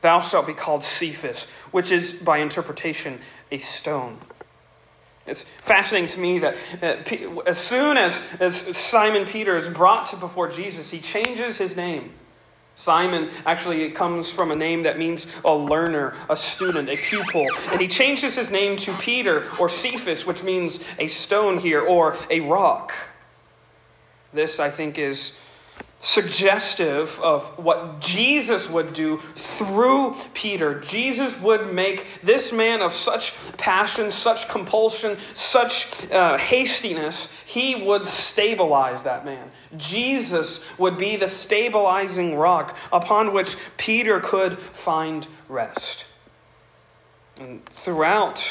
Thou 0.00 0.22
shalt 0.22 0.46
be 0.46 0.54
called 0.54 0.82
Cephas, 0.82 1.46
which 1.70 1.90
is 1.90 2.12
by 2.12 2.38
interpretation 2.38 3.20
a 3.50 3.58
stone. 3.58 4.18
It's 5.26 5.44
fascinating 5.58 6.08
to 6.08 6.18
me 6.18 6.38
that 6.40 6.56
uh, 6.82 7.40
as 7.46 7.58
soon 7.58 7.98
as, 7.98 8.20
as 8.40 8.76
Simon 8.76 9.26
Peter 9.26 9.56
is 9.56 9.68
brought 9.68 10.06
to 10.06 10.16
before 10.16 10.48
Jesus, 10.48 10.90
he 10.90 11.00
changes 11.00 11.58
his 11.58 11.76
name. 11.76 12.12
Simon 12.74 13.28
actually 13.44 13.90
comes 13.90 14.30
from 14.30 14.50
a 14.50 14.56
name 14.56 14.84
that 14.84 14.98
means 14.98 15.26
a 15.44 15.54
learner, 15.54 16.14
a 16.30 16.36
student, 16.36 16.88
a 16.88 16.96
pupil. 16.96 17.46
And 17.70 17.80
he 17.80 17.88
changes 17.88 18.36
his 18.36 18.50
name 18.50 18.78
to 18.78 18.94
Peter 18.94 19.46
or 19.58 19.68
Cephas, 19.68 20.24
which 20.24 20.42
means 20.42 20.80
a 20.98 21.08
stone 21.08 21.58
here 21.58 21.82
or 21.82 22.16
a 22.30 22.40
rock. 22.40 22.94
This, 24.32 24.60
I 24.60 24.70
think, 24.70 24.98
is 24.98 25.34
suggestive 26.00 27.20
of 27.20 27.44
what 27.58 28.00
Jesus 28.00 28.68
would 28.70 28.94
do 28.94 29.18
through 29.36 30.16
Peter. 30.32 30.80
Jesus 30.80 31.38
would 31.40 31.74
make 31.74 32.06
this 32.22 32.52
man 32.52 32.80
of 32.80 32.94
such 32.94 33.34
passion, 33.58 34.10
such 34.10 34.48
compulsion, 34.48 35.18
such 35.34 35.88
uh, 36.10 36.38
hastiness, 36.38 37.28
he 37.44 37.74
would 37.74 38.06
stabilize 38.06 39.02
that 39.02 39.26
man. 39.26 39.50
Jesus 39.76 40.64
would 40.78 40.96
be 40.96 41.16
the 41.16 41.28
stabilizing 41.28 42.34
rock 42.34 42.76
upon 42.92 43.34
which 43.34 43.56
Peter 43.76 44.20
could 44.20 44.58
find 44.58 45.28
rest. 45.48 46.06
And 47.38 47.64
throughout 47.66 48.42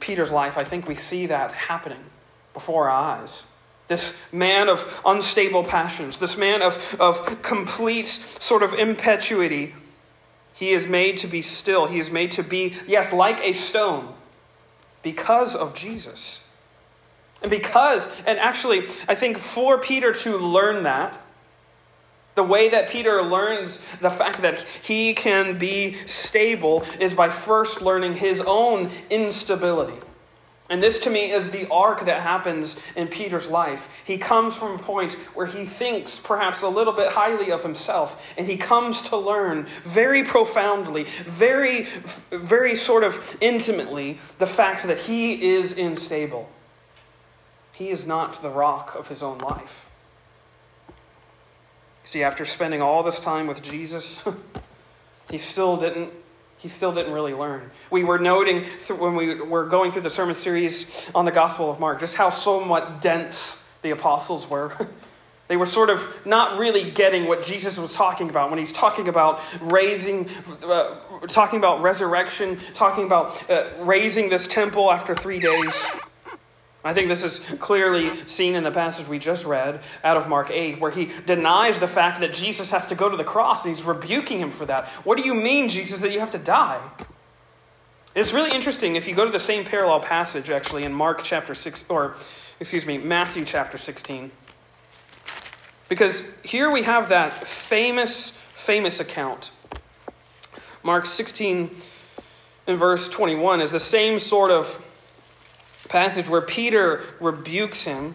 Peter's 0.00 0.32
life, 0.32 0.58
I 0.58 0.64
think 0.64 0.88
we 0.88 0.94
see 0.96 1.26
that 1.26 1.52
happening 1.52 2.04
before 2.52 2.88
our 2.88 3.18
eyes. 3.20 3.44
This 3.88 4.14
man 4.30 4.68
of 4.68 5.00
unstable 5.04 5.64
passions, 5.64 6.18
this 6.18 6.36
man 6.36 6.62
of, 6.62 6.96
of 7.00 7.42
complete 7.42 8.06
sort 8.06 8.62
of 8.62 8.74
impetuity, 8.74 9.74
he 10.52 10.70
is 10.70 10.86
made 10.86 11.16
to 11.18 11.26
be 11.26 11.40
still. 11.40 11.86
He 11.86 11.98
is 11.98 12.10
made 12.10 12.30
to 12.32 12.42
be, 12.42 12.74
yes, 12.86 13.12
like 13.12 13.40
a 13.40 13.52
stone 13.52 14.14
because 15.02 15.54
of 15.54 15.74
Jesus. 15.74 16.48
And 17.40 17.50
because, 17.50 18.08
and 18.26 18.38
actually, 18.38 18.88
I 19.06 19.14
think 19.14 19.38
for 19.38 19.78
Peter 19.78 20.12
to 20.12 20.36
learn 20.36 20.82
that, 20.82 21.20
the 22.34 22.42
way 22.42 22.68
that 22.68 22.90
Peter 22.90 23.22
learns 23.22 23.80
the 24.00 24.10
fact 24.10 24.42
that 24.42 24.64
he 24.82 25.12
can 25.14 25.58
be 25.58 25.96
stable 26.06 26.84
is 27.00 27.14
by 27.14 27.30
first 27.30 27.82
learning 27.82 28.14
his 28.14 28.40
own 28.40 28.90
instability. 29.10 29.98
And 30.70 30.82
this 30.82 30.98
to 31.00 31.10
me 31.10 31.32
is 31.32 31.50
the 31.50 31.66
arc 31.70 32.04
that 32.04 32.20
happens 32.20 32.78
in 32.94 33.08
Peter's 33.08 33.48
life. 33.48 33.88
He 34.04 34.18
comes 34.18 34.54
from 34.54 34.74
a 34.74 34.78
point 34.78 35.14
where 35.34 35.46
he 35.46 35.64
thinks 35.64 36.18
perhaps 36.18 36.60
a 36.60 36.68
little 36.68 36.92
bit 36.92 37.12
highly 37.12 37.50
of 37.50 37.62
himself, 37.62 38.22
and 38.36 38.46
he 38.46 38.58
comes 38.58 39.00
to 39.02 39.16
learn 39.16 39.66
very 39.84 40.24
profoundly, 40.24 41.04
very, 41.24 41.88
very 42.30 42.76
sort 42.76 43.02
of 43.02 43.36
intimately, 43.40 44.18
the 44.38 44.46
fact 44.46 44.86
that 44.86 44.98
he 44.98 45.54
is 45.54 45.76
unstable. 45.78 46.50
He 47.72 47.88
is 47.88 48.06
not 48.06 48.42
the 48.42 48.50
rock 48.50 48.94
of 48.94 49.08
his 49.08 49.22
own 49.22 49.38
life. 49.38 49.86
See, 52.04 52.22
after 52.22 52.44
spending 52.44 52.82
all 52.82 53.02
this 53.02 53.20
time 53.20 53.46
with 53.46 53.62
Jesus, 53.62 54.22
he 55.30 55.38
still 55.38 55.78
didn't 55.78 56.12
he 56.58 56.68
still 56.68 56.92
didn't 56.92 57.12
really 57.12 57.34
learn. 57.34 57.70
We 57.90 58.04
were 58.04 58.18
noting 58.18 58.64
when 58.88 59.14
we 59.14 59.40
were 59.40 59.66
going 59.66 59.92
through 59.92 60.02
the 60.02 60.10
sermon 60.10 60.34
series 60.34 60.90
on 61.14 61.24
the 61.24 61.30
Gospel 61.30 61.70
of 61.70 61.80
Mark 61.80 62.00
just 62.00 62.16
how 62.16 62.30
somewhat 62.30 63.00
dense 63.00 63.58
the 63.82 63.90
apostles 63.90 64.48
were. 64.48 64.76
They 65.48 65.56
were 65.56 65.66
sort 65.66 65.88
of 65.88 66.06
not 66.26 66.58
really 66.58 66.90
getting 66.90 67.26
what 67.26 67.42
Jesus 67.42 67.78
was 67.78 67.94
talking 67.94 68.28
about 68.28 68.50
when 68.50 68.58
he's 68.58 68.72
talking 68.72 69.08
about 69.08 69.40
raising, 69.62 70.28
uh, 70.62 70.96
talking 71.26 71.58
about 71.58 71.80
resurrection, 71.80 72.60
talking 72.74 73.04
about 73.04 73.50
uh, 73.50 73.64
raising 73.80 74.28
this 74.28 74.46
temple 74.46 74.92
after 74.92 75.14
three 75.14 75.38
days. 75.38 75.72
I 76.84 76.94
think 76.94 77.08
this 77.08 77.24
is 77.24 77.40
clearly 77.58 78.26
seen 78.26 78.54
in 78.54 78.62
the 78.62 78.70
passage 78.70 79.08
we 79.08 79.18
just 79.18 79.44
read 79.44 79.80
out 80.04 80.16
of 80.16 80.28
Mark 80.28 80.50
8, 80.50 80.80
where 80.80 80.92
he 80.92 81.10
denies 81.26 81.78
the 81.78 81.88
fact 81.88 82.20
that 82.20 82.32
Jesus 82.32 82.70
has 82.70 82.86
to 82.86 82.94
go 82.94 83.08
to 83.08 83.16
the 83.16 83.24
cross, 83.24 83.64
and 83.64 83.74
he's 83.74 83.84
rebuking 83.84 84.38
him 84.38 84.50
for 84.50 84.64
that. 84.66 84.86
What 85.04 85.18
do 85.18 85.24
you 85.24 85.34
mean, 85.34 85.68
Jesus, 85.68 85.98
that 85.98 86.12
you 86.12 86.20
have 86.20 86.30
to 86.30 86.38
die? 86.38 86.80
It's 88.14 88.32
really 88.32 88.52
interesting 88.52 88.96
if 88.96 89.08
you 89.08 89.14
go 89.14 89.24
to 89.24 89.30
the 89.30 89.40
same 89.40 89.64
parallel 89.64 90.00
passage, 90.00 90.50
actually, 90.50 90.84
in 90.84 90.92
Mark 90.92 91.22
chapter 91.24 91.54
6, 91.54 91.84
or 91.88 92.14
excuse 92.60 92.86
me, 92.86 92.96
Matthew 92.96 93.44
chapter 93.44 93.76
16. 93.76 94.30
Because 95.88 96.28
here 96.44 96.70
we 96.70 96.84
have 96.84 97.08
that 97.08 97.32
famous, 97.32 98.30
famous 98.54 99.00
account. 99.00 99.50
Mark 100.82 101.06
16 101.06 101.76
in 102.66 102.76
verse 102.76 103.08
21 103.08 103.60
is 103.60 103.70
the 103.70 103.80
same 103.80 104.20
sort 104.20 104.50
of 104.50 104.82
passage 105.88 106.28
where 106.28 106.42
Peter 106.42 107.02
rebukes 107.20 107.84
him. 107.84 108.14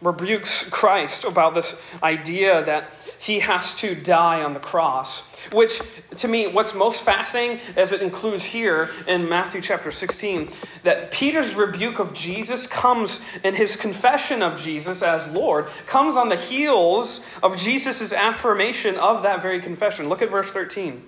rebukes 0.00 0.64
Christ 0.64 1.24
about 1.24 1.54
this 1.54 1.74
idea 2.02 2.64
that 2.64 2.92
he 3.18 3.40
has 3.40 3.74
to 3.76 3.94
die 3.96 4.42
on 4.44 4.52
the 4.52 4.60
cross. 4.60 5.22
Which, 5.50 5.80
to 6.18 6.28
me, 6.28 6.46
what's 6.46 6.72
most 6.72 7.02
fascinating, 7.02 7.60
as 7.76 7.90
it 7.92 8.00
includes 8.00 8.44
here 8.44 8.90
in 9.08 9.28
Matthew 9.28 9.60
chapter 9.60 9.90
16, 9.90 10.50
that 10.84 11.10
Peter's 11.10 11.54
rebuke 11.56 11.98
of 11.98 12.14
Jesus 12.14 12.66
comes, 12.66 13.18
and 13.42 13.56
his 13.56 13.74
confession 13.74 14.42
of 14.42 14.60
Jesus 14.60 15.02
as 15.02 15.26
Lord 15.32 15.66
comes 15.86 16.16
on 16.16 16.28
the 16.28 16.36
heels 16.36 17.20
of 17.42 17.56
Jesus' 17.56 18.12
affirmation 18.12 18.96
of 18.96 19.24
that 19.24 19.42
very 19.42 19.60
confession. 19.60 20.08
Look 20.08 20.22
at 20.22 20.30
verse 20.30 20.50
13. 20.50 21.02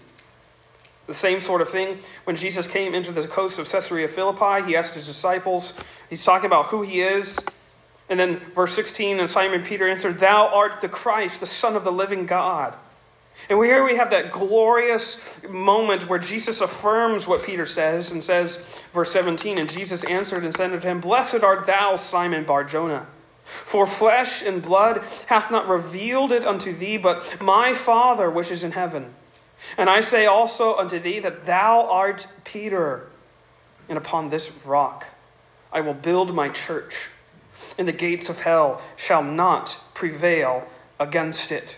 The 1.11 1.17
same 1.17 1.41
sort 1.41 1.61
of 1.61 1.69
thing. 1.69 1.99
When 2.23 2.37
Jesus 2.37 2.69
came 2.69 2.95
into 2.95 3.11
the 3.11 3.27
coast 3.27 3.59
of 3.59 3.69
Caesarea 3.69 4.07
Philippi, 4.07 4.65
he 4.65 4.77
asked 4.77 4.95
his 4.95 5.07
disciples, 5.07 5.73
he's 6.09 6.23
talking 6.23 6.47
about 6.47 6.67
who 6.67 6.83
he 6.83 7.01
is. 7.01 7.37
And 8.09 8.21
then 8.21 8.41
verse 8.55 8.73
16, 8.75 9.19
and 9.19 9.29
Simon 9.29 9.65
Peter 9.65 9.89
answered, 9.89 10.19
Thou 10.19 10.47
art 10.47 10.81
the 10.81 10.89
Christ, 10.89 11.41
the 11.41 11.47
Son 11.47 11.75
of 11.75 11.83
the 11.83 11.91
living 11.91 12.27
God. 12.27 12.77
And 13.49 13.61
here 13.65 13.83
we 13.83 13.97
have 13.97 14.11
that 14.11 14.31
glorious 14.31 15.21
moment 15.49 16.09
where 16.09 16.21
Jesus 16.21 16.61
affirms 16.61 17.27
what 17.27 17.43
Peter 17.43 17.67
says 17.67 18.13
and 18.13 18.23
says, 18.23 18.65
verse 18.95 19.11
17, 19.11 19.59
And 19.59 19.69
Jesus 19.69 20.05
answered 20.05 20.45
and 20.45 20.55
said 20.55 20.71
unto 20.71 20.87
him, 20.87 21.01
Blessed 21.01 21.43
art 21.43 21.67
thou, 21.67 21.97
Simon 21.97 22.45
Barjona. 22.45 23.09
For 23.65 23.85
flesh 23.85 24.43
and 24.43 24.63
blood 24.63 25.03
hath 25.27 25.51
not 25.51 25.67
revealed 25.67 26.31
it 26.31 26.47
unto 26.47 26.73
thee, 26.73 26.99
but 26.99 27.41
my 27.41 27.75
Father 27.75 28.31
which 28.31 28.53
is 28.53 28.63
in 28.63 28.71
heaven. 28.71 29.13
And 29.77 29.89
I 29.89 30.01
say 30.01 30.27
also 30.27 30.77
unto 30.77 30.99
thee 30.99 31.21
that 31.21 31.47
thou 31.47 31.89
art 31.91 32.27
Peter, 32.45 33.09
and 33.89 33.99
upon 33.99 34.31
this 34.31 34.51
rock 34.65 35.07
I 35.73 35.81
will 35.81 35.95
build 35.95 36.35
my 36.35 36.49
church, 36.49 37.09
and 37.79 37.87
the 37.87 37.93
gates 37.93 38.29
of 38.29 38.41
hell 38.41 38.83
shall 38.97 39.23
not 39.23 39.79
prevail 39.95 40.67
against 40.99 41.53
it. 41.53 41.77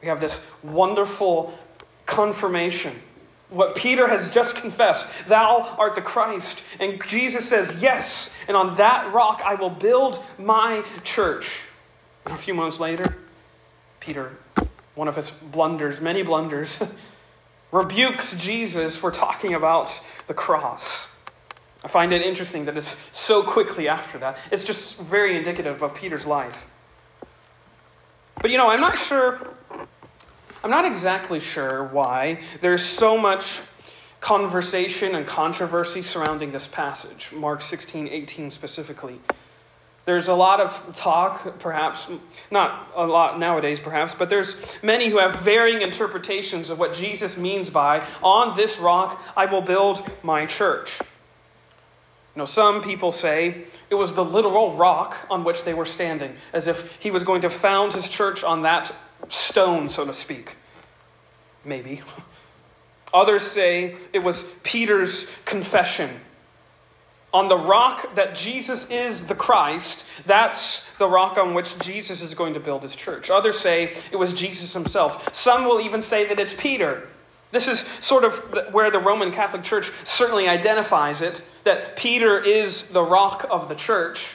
We 0.00 0.08
have 0.08 0.20
this 0.20 0.40
wonderful 0.62 1.58
confirmation. 2.04 3.00
What 3.48 3.76
Peter 3.76 4.08
has 4.08 4.30
just 4.30 4.56
confessed, 4.56 5.06
thou 5.28 5.76
art 5.78 5.94
the 5.94 6.02
Christ. 6.02 6.62
And 6.80 7.02
Jesus 7.06 7.48
says, 7.48 7.80
Yes, 7.80 8.30
and 8.48 8.56
on 8.56 8.76
that 8.76 9.12
rock 9.12 9.40
I 9.44 9.54
will 9.54 9.70
build 9.70 10.22
my 10.38 10.84
church. 11.04 11.60
And 12.24 12.34
a 12.34 12.36
few 12.36 12.54
months 12.54 12.80
later, 12.80 13.16
Peter 14.00 14.36
one 14.96 15.06
of 15.06 15.14
his 15.14 15.30
blunders, 15.30 16.00
many 16.00 16.22
blunders, 16.24 16.78
rebukes 17.72 18.32
Jesus 18.32 18.96
for 18.96 19.12
talking 19.12 19.54
about 19.54 19.92
the 20.26 20.34
cross. 20.34 21.06
I 21.84 21.88
find 21.88 22.12
it 22.12 22.22
interesting 22.22 22.64
that 22.64 22.76
it's 22.76 22.96
so 23.12 23.44
quickly 23.44 23.86
after 23.88 24.18
that. 24.18 24.38
It's 24.50 24.64
just 24.64 24.96
very 24.96 25.36
indicative 25.36 25.82
of 25.82 25.94
Peter's 25.94 26.26
life. 26.26 26.66
But 28.42 28.50
you 28.50 28.58
know, 28.58 28.70
I'm 28.70 28.80
not 28.80 28.98
sure, 28.98 29.54
I'm 30.64 30.70
not 30.70 30.84
exactly 30.84 31.38
sure 31.38 31.84
why 31.84 32.40
there's 32.60 32.84
so 32.84 33.16
much 33.16 33.60
conversation 34.20 35.14
and 35.14 35.26
controversy 35.26 36.02
surrounding 36.02 36.52
this 36.52 36.66
passage, 36.66 37.30
Mark 37.32 37.62
16, 37.62 38.08
18 38.08 38.50
specifically. 38.50 39.20
There's 40.06 40.28
a 40.28 40.34
lot 40.34 40.60
of 40.60 40.94
talk, 40.94 41.58
perhaps, 41.58 42.06
not 42.48 42.92
a 42.94 43.04
lot 43.04 43.40
nowadays, 43.40 43.80
perhaps, 43.80 44.14
but 44.16 44.30
there's 44.30 44.54
many 44.80 45.10
who 45.10 45.18
have 45.18 45.40
varying 45.40 45.82
interpretations 45.82 46.70
of 46.70 46.78
what 46.78 46.94
Jesus 46.94 47.36
means 47.36 47.70
by, 47.70 48.06
on 48.22 48.56
this 48.56 48.78
rock 48.78 49.20
I 49.36 49.46
will 49.46 49.62
build 49.62 50.08
my 50.22 50.46
church. 50.46 51.00
You 51.00 52.40
know, 52.40 52.44
some 52.44 52.82
people 52.82 53.10
say 53.10 53.64
it 53.90 53.96
was 53.96 54.12
the 54.12 54.24
literal 54.24 54.76
rock 54.76 55.16
on 55.28 55.42
which 55.42 55.64
they 55.64 55.74
were 55.74 55.84
standing, 55.84 56.36
as 56.52 56.68
if 56.68 56.96
he 57.00 57.10
was 57.10 57.24
going 57.24 57.42
to 57.42 57.50
found 57.50 57.92
his 57.92 58.08
church 58.08 58.44
on 58.44 58.62
that 58.62 58.94
stone, 59.28 59.88
so 59.88 60.04
to 60.04 60.14
speak. 60.14 60.56
Maybe. 61.64 62.02
Others 63.12 63.42
say 63.42 63.96
it 64.12 64.20
was 64.20 64.44
Peter's 64.62 65.26
confession 65.44 66.20
on 67.36 67.48
the 67.48 67.56
rock 67.56 68.14
that 68.14 68.34
Jesus 68.34 68.90
is 68.90 69.26
the 69.26 69.34
Christ, 69.34 70.06
that's 70.24 70.82
the 70.98 71.06
rock 71.06 71.36
on 71.36 71.52
which 71.52 71.78
Jesus 71.80 72.22
is 72.22 72.32
going 72.32 72.54
to 72.54 72.60
build 72.60 72.82
his 72.82 72.96
church. 72.96 73.28
Others 73.28 73.60
say 73.60 73.94
it 74.10 74.16
was 74.16 74.32
Jesus 74.32 74.72
himself. 74.72 75.34
Some 75.34 75.64
will 75.64 75.78
even 75.78 76.00
say 76.00 76.26
that 76.28 76.38
it's 76.38 76.54
Peter. 76.54 77.06
This 77.52 77.68
is 77.68 77.84
sort 78.00 78.24
of 78.24 78.72
where 78.72 78.90
the 78.90 78.98
Roman 78.98 79.32
Catholic 79.32 79.64
Church 79.64 79.90
certainly 80.02 80.48
identifies 80.48 81.20
it 81.20 81.42
that 81.64 81.94
Peter 81.94 82.40
is 82.40 82.84
the 82.84 83.02
rock 83.02 83.46
of 83.50 83.68
the 83.68 83.74
church. 83.74 84.32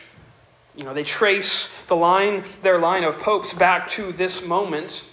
You 0.76 0.84
know, 0.84 0.94
they 0.94 1.04
trace 1.04 1.70
the 1.88 1.96
line, 1.96 2.44
their 2.62 2.78
line 2.78 3.04
of 3.04 3.18
popes 3.18 3.52
back 3.52 3.90
to 3.92 4.12
this 4.12 4.46
moment, 4.46 5.06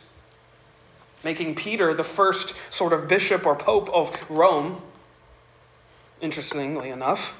making 1.24 1.54
Peter 1.54 1.94
the 1.94 2.04
first 2.04 2.52
sort 2.68 2.92
of 2.92 3.08
bishop 3.08 3.46
or 3.46 3.56
pope 3.56 3.88
of 3.88 4.14
Rome, 4.28 4.82
interestingly 6.20 6.90
enough 6.90 7.32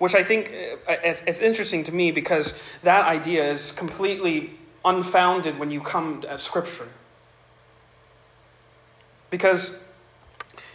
which 0.00 0.14
I 0.14 0.24
think 0.24 0.50
uh, 0.88 0.96
is, 1.04 1.40
interesting 1.40 1.84
to 1.84 1.92
me 1.92 2.10
because 2.10 2.58
that 2.82 3.04
idea 3.04 3.48
is 3.52 3.70
completely 3.72 4.58
unfounded 4.82 5.58
when 5.58 5.70
you 5.70 5.82
come 5.82 6.22
to 6.22 6.38
Scripture. 6.38 6.88
Because 9.28 9.78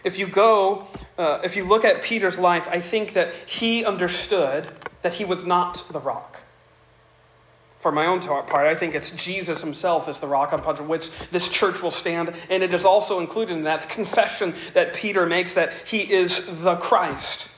if 0.03 0.19
you 0.19 0.27
go, 0.27 0.87
uh, 1.17 1.39
if 1.43 1.55
you 1.55 1.65
look 1.65 1.83
at 1.83 2.03
Peter's 2.03 2.37
life, 2.37 2.67
I 2.69 2.79
think 2.79 3.13
that 3.13 3.33
he 3.47 3.83
understood 3.83 4.71
that 5.01 5.13
he 5.13 5.25
was 5.25 5.43
not 5.43 5.83
the 5.91 5.99
rock. 5.99 6.41
For 7.79 7.91
my 7.91 8.05
own 8.05 8.19
part, 8.19 8.51
I 8.51 8.75
think 8.75 8.93
it's 8.93 9.09
Jesus 9.09 9.61
himself 9.61 10.07
is 10.07 10.19
the 10.19 10.27
rock 10.27 10.53
upon 10.53 10.87
which 10.87 11.09
this 11.31 11.49
church 11.49 11.81
will 11.81 11.91
stand. 11.91 12.35
And 12.51 12.61
it 12.61 12.75
is 12.75 12.85
also 12.85 13.19
included 13.19 13.57
in 13.57 13.63
that 13.63 13.89
confession 13.89 14.53
that 14.75 14.93
Peter 14.93 15.25
makes 15.25 15.55
that 15.55 15.73
he 15.83 16.01
is 16.01 16.45
the 16.61 16.75
Christ. 16.75 17.49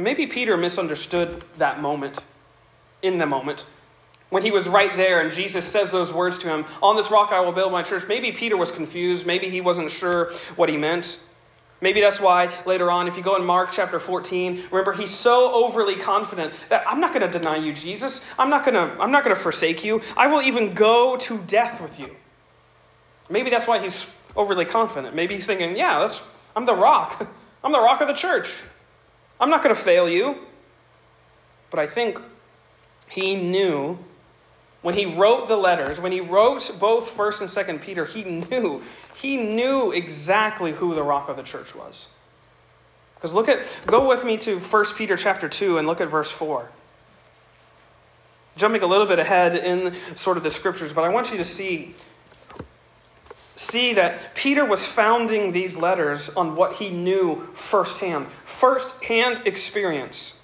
And 0.00 0.04
maybe 0.06 0.26
Peter 0.26 0.56
misunderstood 0.56 1.44
that 1.58 1.82
moment, 1.82 2.20
in 3.02 3.18
the 3.18 3.26
moment. 3.26 3.66
When 4.30 4.42
he 4.42 4.50
was 4.50 4.66
right 4.66 4.96
there 4.96 5.20
and 5.20 5.30
Jesus 5.30 5.66
says 5.66 5.90
those 5.90 6.10
words 6.10 6.38
to 6.38 6.48
him, 6.48 6.64
On 6.82 6.96
this 6.96 7.10
rock 7.10 7.32
I 7.32 7.40
will 7.40 7.52
build 7.52 7.70
my 7.70 7.82
church, 7.82 8.04
maybe 8.08 8.32
Peter 8.32 8.56
was 8.56 8.72
confused. 8.72 9.26
Maybe 9.26 9.50
he 9.50 9.60
wasn't 9.60 9.90
sure 9.90 10.32
what 10.56 10.70
he 10.70 10.78
meant. 10.78 11.20
Maybe 11.82 12.00
that's 12.00 12.18
why 12.18 12.50
later 12.64 12.90
on, 12.90 13.08
if 13.08 13.18
you 13.18 13.22
go 13.22 13.36
in 13.36 13.44
Mark 13.44 13.72
chapter 13.72 14.00
14, 14.00 14.68
remember 14.70 14.94
he's 14.94 15.10
so 15.10 15.52
overly 15.66 15.96
confident 15.96 16.54
that 16.70 16.82
I'm 16.88 17.00
not 17.00 17.12
going 17.12 17.30
to 17.30 17.38
deny 17.38 17.56
you, 17.56 17.74
Jesus. 17.74 18.24
I'm 18.38 18.48
not 18.48 18.64
going 18.64 18.76
to 18.76 18.98
I'm 19.02 19.10
not 19.10 19.22
going 19.22 19.36
to 19.36 19.42
forsake 19.42 19.84
you. 19.84 20.00
I 20.16 20.28
will 20.28 20.40
even 20.40 20.72
go 20.72 21.18
to 21.18 21.36
death 21.40 21.78
with 21.78 22.00
you. 22.00 22.16
Maybe 23.28 23.50
that's 23.50 23.66
why 23.66 23.80
he's 23.80 24.06
overly 24.34 24.64
confident. 24.64 25.14
Maybe 25.14 25.34
he's 25.34 25.44
thinking, 25.44 25.76
yeah, 25.76 25.98
that's 25.98 26.22
I'm 26.56 26.64
the 26.64 26.74
rock. 26.74 27.28
I'm 27.62 27.72
the 27.72 27.82
rock 27.82 28.00
of 28.00 28.08
the 28.08 28.14
church. 28.14 28.50
I'm 29.40 29.50
not 29.50 29.62
going 29.62 29.74
to 29.74 29.80
fail 29.80 30.08
you. 30.08 30.36
But 31.70 31.78
I 31.78 31.86
think 31.86 32.18
he 33.08 33.36
knew 33.36 33.98
when 34.82 34.94
he 34.94 35.06
wrote 35.06 35.48
the 35.48 35.56
letters, 35.56 36.00
when 36.00 36.12
he 36.12 36.20
wrote 36.20 36.70
both 36.78 37.14
1st 37.16 37.40
and 37.40 37.80
2nd 37.80 37.82
Peter, 37.82 38.04
he 38.04 38.24
knew, 38.24 38.82
he 39.14 39.36
knew 39.36 39.92
exactly 39.92 40.72
who 40.72 40.94
the 40.94 41.02
rock 41.02 41.28
of 41.28 41.36
the 41.36 41.42
church 41.42 41.74
was. 41.74 42.08
Because 43.14 43.32
look 43.34 43.48
at, 43.48 43.66
go 43.86 44.08
with 44.08 44.24
me 44.24 44.38
to 44.38 44.58
1 44.58 44.84
Peter 44.96 45.16
chapter 45.16 45.48
2 45.48 45.78
and 45.78 45.86
look 45.86 46.00
at 46.00 46.08
verse 46.08 46.30
4. 46.30 46.70
Jumping 48.56 48.82
a 48.82 48.86
little 48.86 49.06
bit 49.06 49.18
ahead 49.18 49.54
in 49.54 49.94
sort 50.16 50.38
of 50.38 50.42
the 50.42 50.50
scriptures, 50.50 50.92
but 50.92 51.04
I 51.04 51.10
want 51.10 51.30
you 51.30 51.36
to 51.36 51.44
see 51.44 51.94
see 53.60 53.92
that 53.92 54.34
Peter 54.34 54.64
was 54.64 54.86
founding 54.86 55.52
these 55.52 55.76
letters 55.76 56.30
on 56.30 56.56
what 56.56 56.76
he 56.76 56.90
knew 56.90 57.46
firsthand, 57.52 58.26
firsthand 58.42 59.42
experience. 59.46 60.34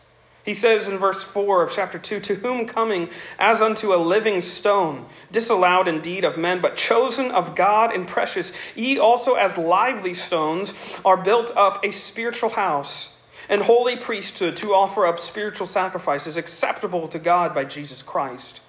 He 0.44 0.54
says 0.54 0.86
in 0.86 0.98
verse 0.98 1.24
4 1.24 1.62
of 1.62 1.72
chapter 1.72 1.98
2 1.98 2.20
To 2.20 2.34
whom 2.36 2.66
coming 2.66 3.08
as 3.38 3.60
unto 3.62 3.92
a 3.92 3.96
living 3.96 4.40
stone, 4.42 5.06
disallowed 5.32 5.88
indeed 5.88 6.24
of 6.24 6.36
men, 6.36 6.60
but 6.60 6.76
chosen 6.76 7.30
of 7.30 7.56
God 7.56 7.92
and 7.92 8.06
precious, 8.06 8.52
ye 8.74 8.98
also 8.98 9.34
as 9.34 9.58
lively 9.58 10.14
stones 10.14 10.74
are 11.04 11.16
built 11.16 11.50
up 11.56 11.84
a 11.84 11.90
spiritual 11.90 12.50
house 12.50 13.08
and 13.48 13.62
holy 13.62 13.96
priesthood 13.96 14.56
to 14.58 14.74
offer 14.74 15.06
up 15.06 15.20
spiritual 15.20 15.66
sacrifices 15.66 16.36
acceptable 16.36 17.08
to 17.08 17.18
God 17.18 17.54
by 17.54 17.64
Jesus 17.64 18.02
Christ. 18.02 18.60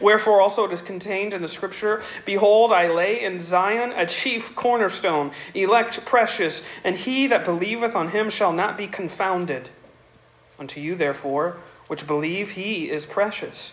Wherefore 0.00 0.40
also 0.40 0.64
it 0.64 0.72
is 0.72 0.82
contained 0.82 1.34
in 1.34 1.42
the 1.42 1.48
scripture 1.48 2.02
Behold, 2.24 2.72
I 2.72 2.88
lay 2.88 3.22
in 3.22 3.40
Zion 3.40 3.92
a 3.92 4.06
chief 4.06 4.54
cornerstone, 4.54 5.32
elect 5.54 6.04
precious, 6.04 6.62
and 6.84 6.96
he 6.96 7.26
that 7.26 7.44
believeth 7.44 7.94
on 7.94 8.10
him 8.10 8.30
shall 8.30 8.52
not 8.52 8.76
be 8.76 8.86
confounded. 8.86 9.70
Unto 10.58 10.80
you, 10.80 10.94
therefore, 10.94 11.56
which 11.86 12.06
believe, 12.06 12.50
he 12.50 12.90
is 12.90 13.06
precious. 13.06 13.72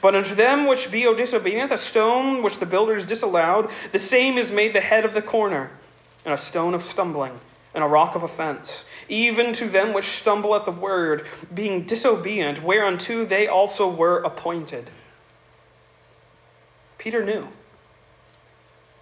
But 0.00 0.14
unto 0.14 0.34
them 0.34 0.66
which 0.66 0.90
be 0.90 1.02
disobedient, 1.14 1.72
a 1.72 1.78
stone 1.78 2.42
which 2.42 2.58
the 2.58 2.66
builders 2.66 3.06
disallowed, 3.06 3.70
the 3.92 3.98
same 3.98 4.38
is 4.38 4.50
made 4.50 4.74
the 4.74 4.80
head 4.80 5.04
of 5.04 5.14
the 5.14 5.22
corner, 5.22 5.70
and 6.24 6.34
a 6.34 6.38
stone 6.38 6.74
of 6.74 6.82
stumbling, 6.82 7.40
and 7.74 7.84
a 7.84 7.88
rock 7.88 8.14
of 8.14 8.22
offense, 8.22 8.84
even 9.08 9.52
to 9.54 9.68
them 9.68 9.92
which 9.92 10.18
stumble 10.18 10.54
at 10.54 10.64
the 10.64 10.72
word, 10.72 11.26
being 11.52 11.84
disobedient, 11.84 12.62
whereunto 12.62 13.24
they 13.24 13.46
also 13.46 13.88
were 13.88 14.18
appointed. 14.18 14.90
Peter 17.04 17.22
knew. 17.22 17.46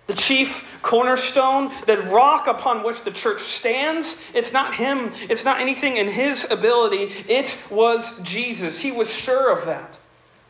The 0.08 0.14
chief 0.14 0.80
cornerstone, 0.82 1.70
the 1.86 1.98
rock 1.98 2.48
upon 2.48 2.82
which 2.82 3.02
the 3.02 3.12
church 3.12 3.40
stands, 3.40 4.16
it's 4.34 4.52
not 4.52 4.74
him, 4.74 5.12
it's 5.30 5.44
not 5.44 5.60
anything 5.60 5.98
in 5.98 6.08
his 6.08 6.44
ability, 6.50 7.14
it 7.28 7.56
was 7.70 8.12
Jesus. 8.22 8.80
He 8.80 8.90
was 8.90 9.14
sure 9.14 9.56
of 9.56 9.66
that. 9.66 9.98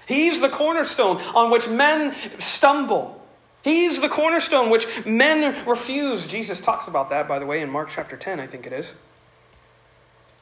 He's 0.07 0.41
the 0.41 0.49
cornerstone 0.49 1.19
on 1.35 1.51
which 1.51 1.69
men 1.69 2.17
stumble. 2.39 3.23
He's 3.63 4.01
the 4.01 4.09
cornerstone 4.09 4.71
which 4.71 4.87
men 5.05 5.67
refuse. 5.69 6.27
Jesus 6.27 6.59
talks 6.59 6.89
about 6.89 7.11
that, 7.11 7.29
by 7.29 7.39
the 7.39 7.45
way, 7.45 7.61
in 7.61 7.69
Mark 7.69 7.91
chapter 7.91 8.17
10, 8.17 8.41
I 8.41 8.47
think 8.47 8.67
it 8.67 8.73
is. 8.73 8.95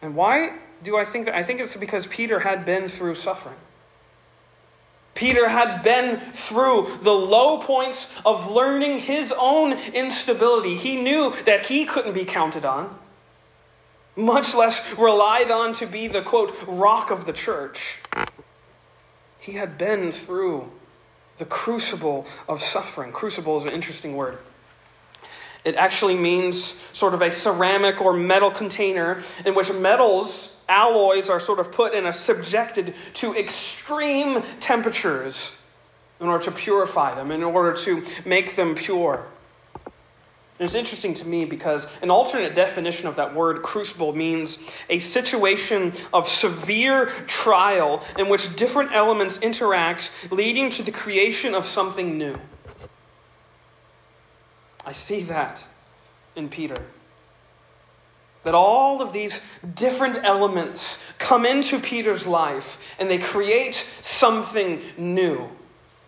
And 0.00 0.14
why 0.14 0.58
do 0.84 0.96
I 0.96 1.04
think 1.04 1.24
that? 1.24 1.34
I 1.34 1.42
think 1.42 1.60
it's 1.60 1.74
because 1.74 2.06
Peter 2.06 2.38
had 2.38 2.64
been 2.64 2.88
through 2.88 3.16
suffering. 3.16 3.56
Peter 5.14 5.48
had 5.48 5.82
been 5.82 6.18
through 6.18 6.98
the 7.02 7.12
low 7.12 7.58
points 7.58 8.08
of 8.24 8.50
learning 8.50 9.00
his 9.00 9.32
own 9.36 9.72
instability. 9.72 10.76
He 10.76 10.96
knew 10.96 11.34
that 11.44 11.66
he 11.66 11.84
couldn't 11.84 12.14
be 12.14 12.24
counted 12.24 12.64
on, 12.64 12.98
much 14.16 14.54
less 14.54 14.82
relied 14.96 15.50
on 15.50 15.74
to 15.74 15.86
be 15.86 16.08
the 16.08 16.22
quote, 16.22 16.56
rock 16.66 17.10
of 17.10 17.26
the 17.26 17.32
church. 17.32 17.98
He 19.38 19.52
had 19.52 19.76
been 19.76 20.12
through 20.12 20.70
the 21.38 21.44
crucible 21.46 22.26
of 22.48 22.62
suffering. 22.62 23.12
Crucible 23.12 23.58
is 23.58 23.64
an 23.64 23.70
interesting 23.70 24.14
word. 24.14 24.38
It 25.64 25.74
actually 25.76 26.14
means 26.14 26.80
sort 26.92 27.14
of 27.14 27.22
a 27.22 27.30
ceramic 27.30 28.00
or 28.00 28.12
metal 28.12 28.50
container 28.50 29.22
in 29.44 29.54
which 29.54 29.72
metals, 29.72 30.56
alloys, 30.70 31.28
are 31.28 31.40
sort 31.40 31.58
of 31.58 31.72
put 31.72 31.94
and 31.94 32.06
are 32.06 32.12
subjected 32.12 32.94
to 33.14 33.34
extreme 33.34 34.42
temperatures 34.60 35.52
in 36.20 36.28
order 36.28 36.44
to 36.44 36.50
purify 36.50 37.14
them, 37.14 37.30
in 37.30 37.42
order 37.42 37.76
to 37.84 38.04
make 38.24 38.56
them 38.56 38.74
pure. 38.74 39.26
it's 40.58 40.74
interesting 40.74 41.14
to 41.14 41.26
me 41.26 41.46
because 41.46 41.86
an 42.02 42.10
alternate 42.10 42.54
definition 42.54 43.06
of 43.06 43.16
that 43.16 43.34
word 43.34 43.62
crucible 43.62 44.14
means 44.14 44.58
a 44.90 44.98
situation 44.98 45.92
of 46.12 46.28
severe 46.28 47.06
trial 47.26 48.02
in 48.18 48.28
which 48.28 48.54
different 48.56 48.92
elements 48.92 49.38
interact, 49.38 50.10
leading 50.30 50.70
to 50.70 50.82
the 50.82 50.92
creation 50.92 51.54
of 51.54 51.64
something 51.64 52.18
new. 52.18 52.34
I 54.84 54.92
see 54.92 55.22
that 55.22 55.64
in 56.36 56.48
Peter. 56.48 56.82
That 58.42 58.54
all 58.54 59.02
of 59.02 59.12
these 59.12 59.40
different 59.74 60.24
elements 60.24 61.02
come 61.18 61.44
into 61.44 61.78
Peter's 61.78 62.26
life 62.26 62.78
and 62.98 63.10
they 63.10 63.18
create 63.18 63.86
something 64.02 64.80
new. 64.96 65.48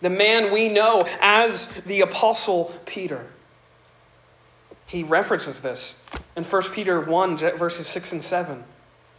The 0.01 0.11
man 0.11 0.53
we 0.53 0.69
know 0.69 1.07
as 1.21 1.69
the 1.87 2.01
Apostle 2.01 2.75
Peter. 2.87 3.27
He 4.87 5.03
references 5.03 5.61
this 5.61 5.95
in 6.37 6.45
1 6.45 6.63
Peter 6.73 7.01
1, 7.01 7.37
verses 7.37 7.87
6 7.87 8.13
and 8.13 8.23
7. 8.23 8.65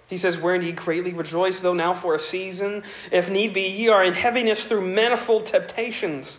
He 0.07 0.17
says, 0.17 0.37
Wherein 0.37 0.61
ye 0.61 0.71
greatly 0.71 1.13
rejoice, 1.13 1.59
though 1.59 1.73
now 1.73 1.93
for 1.93 2.13
a 2.13 2.19
season, 2.19 2.83
if 3.11 3.29
need 3.29 3.53
be, 3.53 3.61
ye 3.61 3.87
are 3.89 4.03
in 4.03 4.13
heaviness 4.13 4.65
through 4.65 4.85
manifold 4.85 5.45
temptations 5.45 6.37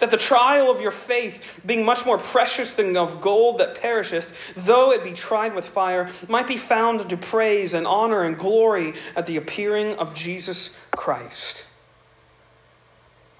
that 0.00 0.10
the 0.10 0.16
trial 0.16 0.70
of 0.70 0.80
your 0.80 0.90
faith, 0.90 1.42
being 1.64 1.84
much 1.84 2.04
more 2.04 2.18
precious 2.18 2.72
than 2.72 2.96
of 2.96 3.20
gold 3.20 3.58
that 3.58 3.80
perisheth, 3.80 4.32
though 4.56 4.92
it 4.92 5.04
be 5.04 5.12
tried 5.12 5.54
with 5.54 5.68
fire, 5.68 6.10
might 6.28 6.46
be 6.46 6.56
found 6.56 7.00
unto 7.00 7.16
praise 7.16 7.74
and 7.74 7.86
honor 7.86 8.22
and 8.22 8.38
glory 8.38 8.94
at 9.16 9.26
the 9.26 9.36
appearing 9.36 9.96
of 9.96 10.14
Jesus 10.14 10.70
Christ. 10.90 11.66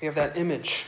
We 0.01 0.07
have 0.07 0.15
that 0.15 0.37
image 0.37 0.87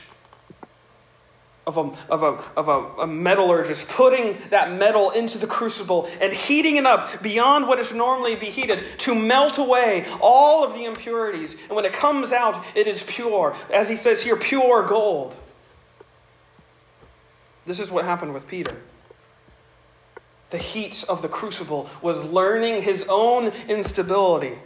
of, 1.65 1.77
a, 1.77 1.91
of, 2.09 2.23
a, 2.23 2.43
of 2.57 2.67
a, 2.67 3.01
a 3.01 3.07
metallurgist 3.07 3.87
putting 3.87 4.37
that 4.49 4.73
metal 4.73 5.11
into 5.11 5.37
the 5.37 5.47
crucible 5.47 6.09
and 6.19 6.33
heating 6.33 6.75
it 6.75 6.85
up 6.85 7.21
beyond 7.21 7.67
what 7.67 7.79
is 7.79 7.93
normally 7.93 8.35
be 8.35 8.47
heated 8.47 8.83
to 8.99 9.15
melt 9.15 9.57
away 9.57 10.05
all 10.21 10.65
of 10.65 10.73
the 10.73 10.83
impurities. 10.83 11.55
And 11.67 11.75
when 11.75 11.85
it 11.85 11.93
comes 11.93 12.33
out, 12.33 12.65
it 12.75 12.87
is 12.87 13.03
pure. 13.03 13.55
As 13.71 13.87
he 13.87 13.95
says 13.95 14.23
here, 14.23 14.35
pure 14.35 14.85
gold. 14.85 15.37
This 17.65 17.79
is 17.79 17.89
what 17.89 18.03
happened 18.03 18.33
with 18.33 18.47
Peter. 18.47 18.75
The 20.49 20.57
heat 20.57 21.03
of 21.07 21.21
the 21.21 21.29
crucible 21.29 21.89
was 22.01 22.23
learning 22.25 22.83
his 22.83 23.05
own 23.09 23.47
instability. 23.67 24.57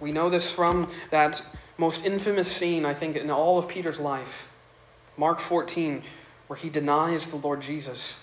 We 0.00 0.12
know 0.12 0.30
this 0.30 0.50
from 0.50 0.88
that 1.10 1.42
most 1.76 2.04
infamous 2.04 2.50
scene, 2.50 2.86
I 2.86 2.94
think, 2.94 3.16
in 3.16 3.30
all 3.30 3.58
of 3.58 3.68
Peter's 3.68 3.98
life. 3.98 4.47
Mark 5.18 5.40
14, 5.40 6.02
where 6.46 6.56
he 6.56 6.70
denies 6.70 7.26
the 7.26 7.36
Lord 7.36 7.60
Jesus. 7.60 8.14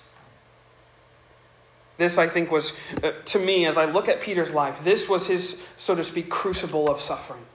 This, 1.97 2.17
I 2.17 2.27
think, 2.27 2.51
was, 2.51 2.73
uh, 3.03 3.11
to 3.25 3.39
me, 3.39 3.67
as 3.67 3.77
I 3.77 3.85
look 3.85 4.09
at 4.09 4.21
Peter's 4.21 4.53
life, 4.53 4.83
this 4.83 5.07
was 5.07 5.27
his, 5.27 5.61
so 5.77 5.93
to 5.93 6.03
speak, 6.03 6.29
crucible 6.29 6.89
of 6.89 6.99
suffering. 6.99 7.45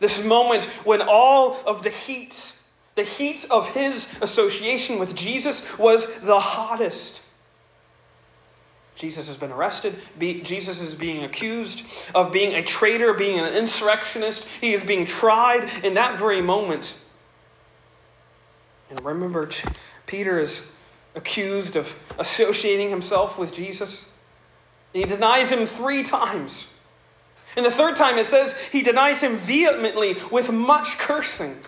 This 0.00 0.22
moment 0.22 0.64
when 0.84 1.00
all 1.02 1.60
of 1.66 1.82
the 1.82 1.90
heat 1.90 2.52
the 2.98 3.04
heat 3.04 3.46
of 3.48 3.68
his 3.68 4.08
association 4.20 4.98
with 4.98 5.14
Jesus 5.14 5.62
was 5.78 6.08
the 6.20 6.40
hottest. 6.40 7.20
Jesus 8.96 9.28
has 9.28 9.36
been 9.36 9.52
arrested. 9.52 9.94
Jesus 10.18 10.80
is 10.80 10.96
being 10.96 11.22
accused 11.22 11.84
of 12.12 12.32
being 12.32 12.54
a 12.54 12.62
traitor, 12.64 13.14
being 13.14 13.38
an 13.38 13.54
insurrectionist. 13.54 14.44
He 14.60 14.74
is 14.74 14.82
being 14.82 15.06
tried 15.06 15.70
in 15.84 15.94
that 15.94 16.18
very 16.18 16.42
moment. 16.42 16.94
And 18.90 19.04
remember, 19.04 19.48
Peter 20.06 20.38
is 20.38 20.62
accused 21.14 21.76
of 21.76 21.94
associating 22.18 22.90
himself 22.90 23.38
with 23.38 23.52
Jesus. 23.52 24.06
And 24.94 25.04
he 25.04 25.08
denies 25.08 25.50
him 25.52 25.66
three 25.66 26.02
times. 26.02 26.68
And 27.56 27.66
the 27.66 27.70
third 27.70 27.96
time 27.96 28.18
it 28.18 28.26
says 28.26 28.54
he 28.70 28.82
denies 28.82 29.20
him 29.20 29.36
vehemently 29.36 30.16
with 30.30 30.50
much 30.50 30.98
cursing. 30.98 31.58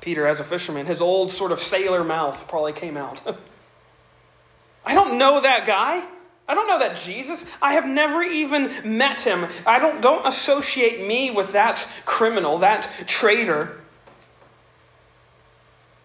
Peter, 0.00 0.26
as 0.26 0.40
a 0.40 0.44
fisherman, 0.44 0.86
his 0.86 1.00
old 1.00 1.30
sort 1.30 1.52
of 1.52 1.60
sailor 1.60 2.04
mouth 2.04 2.46
probably 2.48 2.72
came 2.72 2.96
out. 2.96 3.22
I 4.84 4.94
don't 4.94 5.18
know 5.18 5.40
that 5.40 5.66
guy. 5.66 6.04
I 6.48 6.54
don't 6.54 6.68
know 6.68 6.78
that 6.78 6.96
Jesus. 6.96 7.44
I 7.60 7.72
have 7.72 7.86
never 7.86 8.22
even 8.22 8.96
met 8.96 9.20
him. 9.20 9.48
I 9.66 9.78
don't, 9.78 10.00
don't 10.00 10.26
associate 10.26 11.06
me 11.06 11.30
with 11.30 11.52
that 11.52 11.86
criminal, 12.04 12.58
that 12.58 12.88
traitor. 13.06 13.80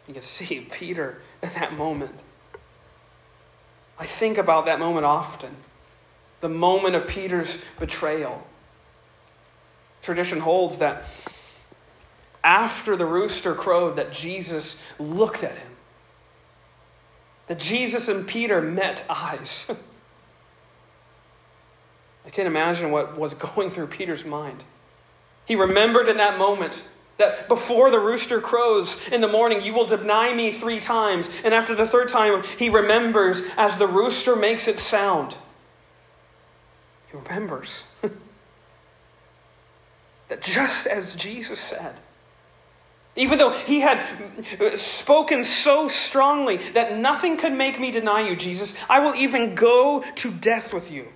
You 0.08 0.14
can 0.14 0.24
see 0.24 0.60
Peter 0.72 1.22
at 1.42 1.54
that 1.56 1.74
moment. 1.74 2.16
I 3.98 4.06
think 4.06 4.38
about 4.38 4.66
that 4.66 4.80
moment 4.80 5.06
often. 5.06 5.56
The 6.42 6.50
moment 6.50 6.96
of 6.96 7.08
Peter's 7.08 7.60
betrayal. 7.80 8.46
Tradition 10.02 10.40
holds 10.40 10.80
that 10.80 11.06
after 12.44 12.96
the 12.96 13.06
rooster 13.06 13.54
crowed 13.54 13.96
that 13.98 14.12
Jesus 14.12 14.82
looked 14.98 15.44
at 15.44 15.56
him. 15.56 15.68
That 17.48 17.60
Jesus 17.60 18.08
and 18.08 18.28
Peter 18.28 18.62
met 18.62 19.04
eyes. 19.10 19.68
I 22.26 22.30
can't 22.30 22.48
imagine 22.48 22.92
what 22.92 23.18
was 23.18 23.34
going 23.36 23.70
through 23.70 23.88
Peter's 23.88 24.26
mind. 24.26 24.64
He 25.46 25.56
remembered 25.56 26.08
in 26.08 26.18
that 26.18 26.38
moment 26.38 26.84
that 27.18 27.48
before 27.48 27.92
the 27.92 28.00
rooster 28.00 28.42
crows 28.42 28.98
in 29.12 29.22
the 29.22 29.28
morning, 29.28 29.62
you 29.62 29.74
will 29.74 29.86
deny 29.86 30.34
me 30.34 30.52
three 30.52 30.80
times. 30.80 31.30
And 31.44 31.54
after 31.54 31.76
the 31.76 31.88
third 31.88 32.10
time, 32.10 32.44
he 32.58 32.70
remembers 32.70 33.44
as 33.58 33.78
the 33.78 33.88
rooster 33.88 34.36
makes 34.36 34.68
its 34.68 34.82
sound. 34.82 35.38
He 37.12 37.18
remembers 37.18 37.84
that 40.30 40.42
just 40.42 40.88
as 40.88 41.16
Jesus 41.16 41.60
said, 41.60 41.96
even 43.16 43.38
though 43.38 43.52
he 43.52 43.82
had 43.82 44.00
spoken 44.76 45.44
so 45.44 45.90
strongly 45.90 46.58
that 46.72 46.98
nothing 46.98 47.36
could 47.36 47.52
make 47.52 47.80
me 47.80 47.92
deny 47.92 48.28
you, 48.28 48.38
Jesus, 48.38 48.74
I 48.90 49.00
will 49.00 49.16
even 49.16 49.54
go 49.54 50.04
to 50.16 50.32
death 50.32 50.74
with 50.74 50.90
you. 50.90 51.10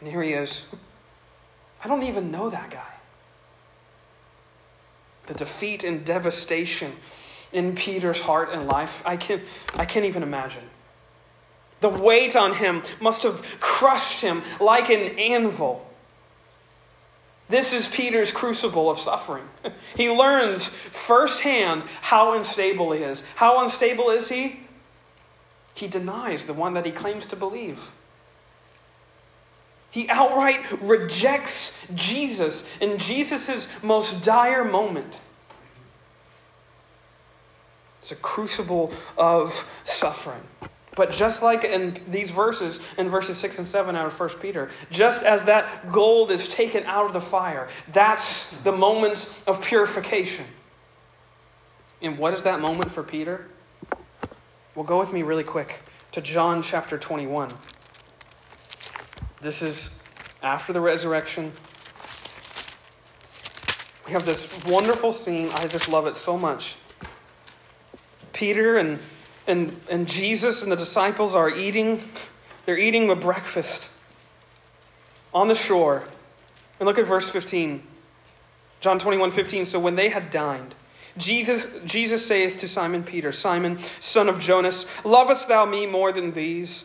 And 0.00 0.08
here 0.08 0.22
he 0.22 0.32
is. 0.32 0.64
I 1.84 1.88
don't 1.88 2.04
even 2.04 2.30
know 2.30 2.48
that 2.48 2.70
guy. 2.70 3.01
The 5.26 5.34
defeat 5.34 5.84
and 5.84 6.04
devastation 6.04 6.94
in 7.52 7.74
Peter's 7.74 8.20
heart 8.20 8.50
and 8.52 8.66
life, 8.66 9.02
I 9.04 9.16
can't, 9.16 9.42
I 9.74 9.84
can't 9.84 10.04
even 10.04 10.22
imagine. 10.22 10.64
The 11.80 11.88
weight 11.88 12.36
on 12.36 12.54
him 12.54 12.82
must 13.00 13.24
have 13.24 13.60
crushed 13.60 14.20
him 14.20 14.42
like 14.60 14.88
an 14.88 15.18
anvil. 15.18 15.86
This 17.48 17.72
is 17.72 17.88
Peter's 17.88 18.30
crucible 18.32 18.88
of 18.88 18.98
suffering. 18.98 19.44
He 19.96 20.08
learns 20.08 20.68
firsthand 20.68 21.82
how 22.00 22.34
unstable 22.34 22.92
he 22.92 23.02
is. 23.02 23.24
How 23.34 23.62
unstable 23.62 24.08
is 24.10 24.30
he? 24.30 24.60
He 25.74 25.86
denies 25.86 26.44
the 26.44 26.54
one 26.54 26.74
that 26.74 26.86
he 26.86 26.92
claims 26.92 27.26
to 27.26 27.36
believe. 27.36 27.90
He 29.92 30.08
outright 30.08 30.82
rejects 30.82 31.76
Jesus 31.94 32.64
in 32.80 32.98
Jesus' 32.98 33.68
most 33.82 34.22
dire 34.22 34.64
moment. 34.64 35.20
It's 38.00 38.10
a 38.10 38.16
crucible 38.16 38.90
of 39.18 39.68
suffering. 39.84 40.40
But 40.96 41.12
just 41.12 41.42
like 41.42 41.64
in 41.64 42.00
these 42.08 42.30
verses, 42.30 42.80
in 42.96 43.10
verses 43.10 43.36
6 43.36 43.58
and 43.58 43.68
7 43.68 43.94
out 43.94 44.06
of 44.06 44.18
1 44.18 44.28
Peter, 44.40 44.70
just 44.90 45.22
as 45.22 45.44
that 45.44 45.92
gold 45.92 46.30
is 46.30 46.48
taken 46.48 46.84
out 46.84 47.06
of 47.06 47.12
the 47.12 47.20
fire, 47.20 47.68
that's 47.92 48.46
the 48.64 48.72
moment 48.72 49.30
of 49.46 49.62
purification. 49.62 50.46
And 52.00 52.16
what 52.16 52.32
is 52.32 52.42
that 52.44 52.60
moment 52.60 52.90
for 52.90 53.02
Peter? 53.02 53.46
Well, 54.74 54.86
go 54.86 54.98
with 54.98 55.12
me 55.12 55.22
really 55.22 55.44
quick 55.44 55.82
to 56.12 56.22
John 56.22 56.62
chapter 56.62 56.96
21. 56.96 57.50
This 59.42 59.60
is 59.60 59.90
after 60.40 60.72
the 60.72 60.80
resurrection. 60.80 61.52
We 64.06 64.12
have 64.12 64.24
this 64.24 64.64
wonderful 64.66 65.10
scene. 65.10 65.50
I 65.56 65.66
just 65.66 65.88
love 65.88 66.06
it 66.06 66.14
so 66.14 66.38
much. 66.38 66.76
Peter 68.32 68.76
and, 68.76 69.00
and, 69.48 69.80
and 69.90 70.06
Jesus 70.06 70.62
and 70.62 70.70
the 70.70 70.76
disciples 70.76 71.34
are 71.34 71.50
eating, 71.50 72.00
they're 72.66 72.78
eating 72.78 73.10
a 73.10 73.16
breakfast 73.16 73.90
on 75.34 75.48
the 75.48 75.56
shore. 75.56 76.04
And 76.78 76.86
look 76.86 76.98
at 76.98 77.06
verse 77.06 77.28
15. 77.28 77.82
John 78.78 79.00
21 79.00 79.32
15. 79.32 79.64
So 79.64 79.80
when 79.80 79.96
they 79.96 80.08
had 80.08 80.30
dined, 80.30 80.76
Jesus, 81.18 81.66
Jesus 81.84 82.24
saith 82.24 82.58
to 82.58 82.68
Simon 82.68 83.02
Peter, 83.02 83.32
Simon, 83.32 83.80
son 83.98 84.28
of 84.28 84.38
Jonas, 84.38 84.86
lovest 85.04 85.48
thou 85.48 85.66
me 85.66 85.84
more 85.84 86.12
than 86.12 86.32
these? 86.32 86.84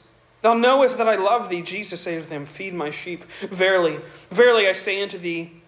Thou 0.41 0.53
knowest 0.55 0.97
that 0.97 1.07
I 1.07 1.15
love 1.15 1.49
thee. 1.49 1.61
Jesus 1.61 2.01
saith 2.01 2.23
unto 2.23 2.33
him, 2.33 2.45
Feed 2.45 2.73
my 2.73 2.89
sheep. 2.89 3.25
Verily, 3.41 3.99
verily 4.31 4.67
I 4.67 4.73
say 4.73 5.01
unto 5.01 5.17
thee, 5.17 5.61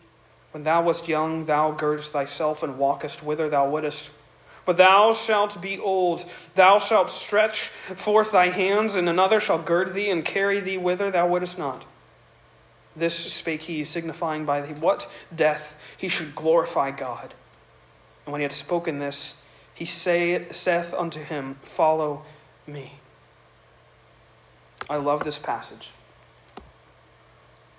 when 0.52 0.64
thou 0.64 0.84
wast 0.84 1.08
young, 1.08 1.46
thou 1.46 1.72
girdest 1.72 2.12
thyself 2.12 2.62
and 2.62 2.78
walkest 2.78 3.24
whither 3.24 3.50
thou 3.50 3.70
wouldest. 3.70 4.12
But 4.66 4.78
thou 4.78 5.12
shalt 5.12 5.60
be 5.62 5.80
old, 5.80 6.26
thou 6.56 6.80
shalt 6.80 7.10
stretch 7.10 7.70
forth 7.96 8.32
thy 8.32 8.50
hands, 8.50 8.96
and 8.96 9.10
another 9.10 9.40
shall 9.40 9.58
gird 9.58 9.94
thee 9.94 10.10
and 10.10 10.24
carry 10.24 10.60
thee 10.60 10.78
whither 10.78 11.12
thou 11.12 11.28
wouldest 11.28 11.58
not. 11.58 11.84
This 12.96 13.16
spake 13.16 13.64
he, 13.64 13.84
signifying 13.84 14.46
by 14.46 14.62
what 14.62 15.10
death 15.36 15.76
he 15.98 16.08
should 16.08 16.36
glorify 16.36 16.92
God. 16.92 17.34
And 18.26 18.32
when 18.32 18.40
he 18.40 18.44
had 18.44 18.54
spoken 18.54 19.00
this, 19.00 19.36
he 19.74 19.86
saith 19.86 20.94
unto 20.94 21.22
him, 21.22 21.58
Follow 21.64 22.24
me. 22.68 23.00
I 24.90 24.98
love 24.98 25.24
this 25.24 25.40
passage. 25.40 25.90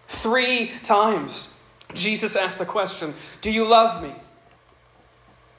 Three 0.08 0.72
times 0.82 1.48
Jesus 1.94 2.36
asked 2.36 2.58
the 2.58 2.66
question, 2.66 3.14
Do 3.40 3.50
you 3.50 3.66
love 3.66 4.02
me? 4.02 4.14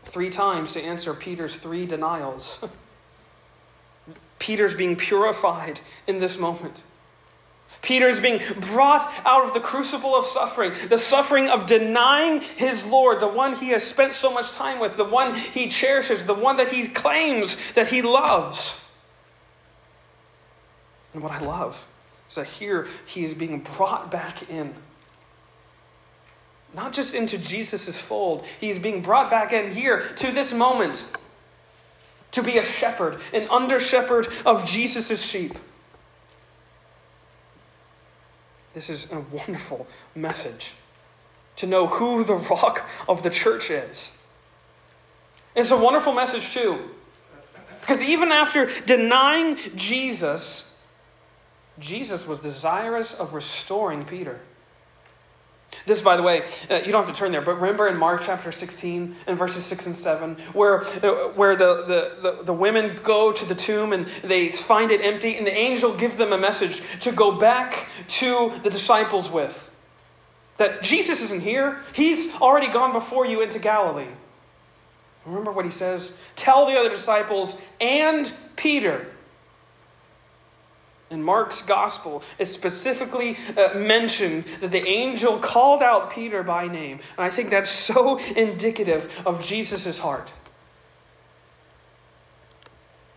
Three 0.05 0.29
times 0.29 0.71
to 0.73 0.81
answer 0.81 1.13
Peter's 1.13 1.55
three 1.55 1.85
denials. 1.85 2.59
Peter's 4.39 4.75
being 4.75 4.95
purified 4.95 5.79
in 6.07 6.19
this 6.19 6.37
moment. 6.37 6.83
Peter 7.81 8.07
is 8.07 8.19
being 8.19 8.41
brought 8.59 9.11
out 9.25 9.45
of 9.45 9.53
the 9.53 9.59
crucible 9.59 10.15
of 10.15 10.25
suffering, 10.25 10.71
the 10.89 10.97
suffering 10.97 11.49
of 11.49 11.65
denying 11.65 12.41
his 12.41 12.85
Lord, 12.85 13.19
the 13.19 13.27
one 13.27 13.55
he 13.55 13.69
has 13.69 13.83
spent 13.83 14.13
so 14.13 14.31
much 14.31 14.51
time 14.51 14.79
with, 14.79 14.97
the 14.97 15.05
one 15.05 15.35
he 15.35 15.67
cherishes, 15.67 16.23
the 16.23 16.33
one 16.33 16.57
that 16.57 16.69
he 16.69 16.87
claims 16.87 17.57
that 17.75 17.87
he 17.89 18.01
loves. 18.01 18.79
And 21.15 21.23
what 21.23 21.31
I 21.31 21.39
love 21.39 21.87
is 22.27 22.35
that 22.35 22.45
here 22.45 22.87
he 23.05 23.23
is 23.23 23.33
being 23.33 23.61
brought 23.61 24.11
back 24.11 24.49
in. 24.49 24.73
Not 26.73 26.91
just 26.91 27.13
into 27.13 27.37
Jesus' 27.37 27.97
fold, 27.97 28.45
he's 28.59 28.81
being 28.81 29.01
brought 29.01 29.31
back 29.31 29.53
in 29.53 29.71
here 29.73 30.01
to 30.17 30.33
this 30.33 30.51
moment 30.51 31.05
to 32.33 32.43
be 32.43 32.57
a 32.57 32.65
shepherd, 32.65 33.21
an 33.31 33.47
under 33.49 33.79
shepherd 33.79 34.27
of 34.45 34.65
Jesus' 34.65 35.21
sheep. 35.21 35.57
This 38.73 38.89
is 38.89 39.09
a 39.09 39.21
wonderful 39.21 39.87
message 40.13 40.73
to 41.55 41.65
know 41.65 41.87
who 41.87 42.25
the 42.25 42.35
rock 42.35 42.85
of 43.07 43.23
the 43.23 43.29
church 43.29 43.71
is. 43.71 44.17
It's 45.55 45.71
a 45.71 45.77
wonderful 45.77 46.11
message, 46.11 46.53
too. 46.53 46.89
Because 47.79 48.03
even 48.03 48.33
after 48.33 48.69
denying 48.81 49.57
Jesus, 49.77 50.74
Jesus 51.79 52.25
was 52.25 52.39
desirous 52.39 53.13
of 53.13 53.33
restoring 53.33 54.03
Peter. 54.03 54.39
This, 55.85 56.01
by 56.01 56.15
the 56.15 56.23
way, 56.23 56.43
uh, 56.69 56.75
you 56.75 56.91
don't 56.91 57.05
have 57.05 57.13
to 57.13 57.19
turn 57.19 57.31
there, 57.31 57.41
but 57.41 57.55
remember 57.55 57.87
in 57.87 57.97
Mark 57.97 58.21
chapter 58.23 58.51
16 58.51 59.15
and 59.27 59.37
verses 59.37 59.65
6 59.65 59.87
and 59.87 59.97
7, 59.97 60.35
where, 60.53 60.85
uh, 60.85 61.29
where 61.33 61.55
the, 61.55 61.83
the, 61.85 62.17
the, 62.21 62.43
the, 62.43 62.53
women 62.53 62.99
go 63.03 63.31
to 63.31 63.45
the 63.45 63.55
tomb 63.55 63.91
and 63.91 64.07
they 64.23 64.49
find 64.49 64.89
it 64.89 65.01
empty, 65.01 65.35
and 65.35 65.45
the 65.45 65.53
angel 65.53 65.93
gives 65.95 66.15
them 66.15 66.31
a 66.31 66.37
message 66.37 66.81
to 67.01 67.11
go 67.11 67.37
back 67.37 67.87
to 68.07 68.53
the 68.63 68.69
disciples 68.69 69.29
with. 69.29 69.69
That 70.57 70.81
Jesus 70.81 71.21
isn't 71.21 71.41
here, 71.41 71.81
he's 71.93 72.33
already 72.35 72.69
gone 72.69 72.93
before 72.93 73.25
you 73.25 73.41
into 73.41 73.59
Galilee. 73.59 74.07
Remember 75.25 75.51
what 75.51 75.65
he 75.65 75.71
says? 75.71 76.13
Tell 76.35 76.65
the 76.65 76.77
other 76.77 76.89
disciples 76.89 77.57
and 77.81 78.31
Peter 78.55 79.07
in 81.11 81.21
Mark's 81.21 81.61
gospel, 81.61 82.23
it 82.39 82.45
specifically 82.45 83.37
uh, 83.55 83.77
mentioned 83.77 84.45
that 84.59 84.71
the 84.71 84.85
angel 84.87 85.37
called 85.37 85.83
out 85.83 86.11
Peter 86.11 86.41
by 86.41 86.67
name. 86.67 86.99
And 87.17 87.25
I 87.25 87.29
think 87.29 87.51
that's 87.51 87.69
so 87.69 88.17
indicative 88.17 89.21
of 89.25 89.41
Jesus' 89.41 89.99
heart. 89.99 90.31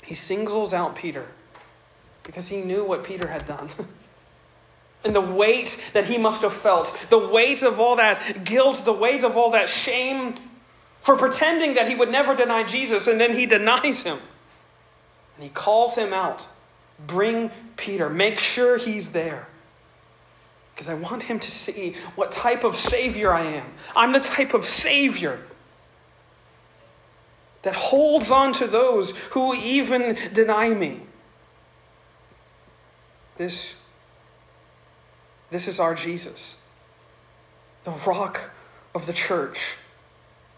He 0.05 0.15
singles 0.15 0.75
out 0.75 0.97
Peter 0.97 1.27
because 2.25 2.49
he 2.49 2.61
knew 2.61 2.85
what 2.85 3.05
Peter 3.05 3.29
had 3.29 3.47
done. 3.47 3.71
and 5.05 5.15
the 5.15 5.21
weight 5.21 5.81
that 5.95 6.07
he 6.07 6.19
must 6.19 6.43
have 6.43 6.53
felt, 6.53 6.95
the 7.09 7.19
weight 7.19 7.63
of 7.63 7.81
all 7.81 7.97
that 7.97 8.45
guilt, 8.45 8.85
the 8.85 8.93
weight 8.93 9.25
of 9.25 9.37
all 9.37 9.51
that 9.53 9.69
shame 9.69 10.35
for 11.01 11.17
pretending 11.17 11.75
that 11.75 11.89
he 11.89 11.95
would 11.95 12.11
never 12.11 12.35
deny 12.35 12.65
Jesus, 12.65 13.07
and 13.07 13.21
then 13.21 13.35
he 13.35 13.47
denies 13.47 14.03
him. 14.03 14.19
And 15.37 15.45
he 15.45 15.49
calls 15.49 15.95
him 15.95 16.13
out 16.13 16.47
Bring 17.07 17.51
Peter. 17.77 18.11
Make 18.11 18.41
sure 18.41 18.77
he's 18.77 19.11
there. 19.11 19.47
Because 20.75 20.89
I 20.89 20.95
want 20.95 21.25
him 21.25 21.41
to 21.41 21.51
see 21.51 21.97
what 22.15 22.31
type 22.31 22.65
of 22.65 22.77
Savior 22.77 23.33
I 23.33 23.45
am. 23.45 23.67
I'm 23.97 24.13
the 24.13 24.21
type 24.21 24.55
of 24.55 24.65
Savior 24.65 25.41
that 27.63 27.75
holds 27.75 28.31
on 28.31 28.53
to 28.55 28.67
those 28.67 29.11
who 29.31 29.55
even 29.55 30.17
deny 30.33 30.69
me. 30.71 31.03
This, 33.37 33.75
this 35.51 35.69
is 35.69 35.79
our 35.81 35.95
Jesus, 35.95 36.57
the 37.85 37.93
rock 38.07 38.51
of 38.95 39.07
the 39.07 39.13
church 39.13 39.59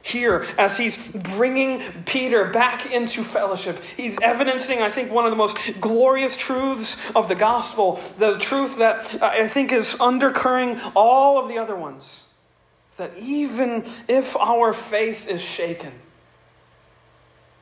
here 0.03 0.47
as 0.59 0.79
he's 0.79 0.97
bringing 0.97 1.83
Peter 2.05 2.47
back 2.47 2.91
into 2.93 3.23
fellowship. 3.23 3.83
He's 3.97 4.19
evidencing, 4.21 4.81
I 4.81 4.91
think, 4.91 5.13
one 5.13 5.25
of 5.25 5.31
the 5.31 5.37
most 5.37 5.59
glorious 5.81 6.37
truths 6.37 6.97
of 7.15 7.29
the 7.29 7.35
gospel, 7.35 8.01
the 8.19 8.39
truth 8.39 8.79
that 8.79 9.23
uh, 9.23 9.27
I 9.27 9.49
think 9.49 9.73
is 9.73 9.97
undercurring 10.01 10.81
all 10.97 11.43
of 11.43 11.49
the 11.49 11.59
other 11.59 11.77
ones. 11.77 12.25
That 12.97 13.13
even 13.19 13.85
if 14.09 14.37
our 14.37 14.73
faith 14.73 15.27
is 15.27 15.43
shaken, 15.43 15.93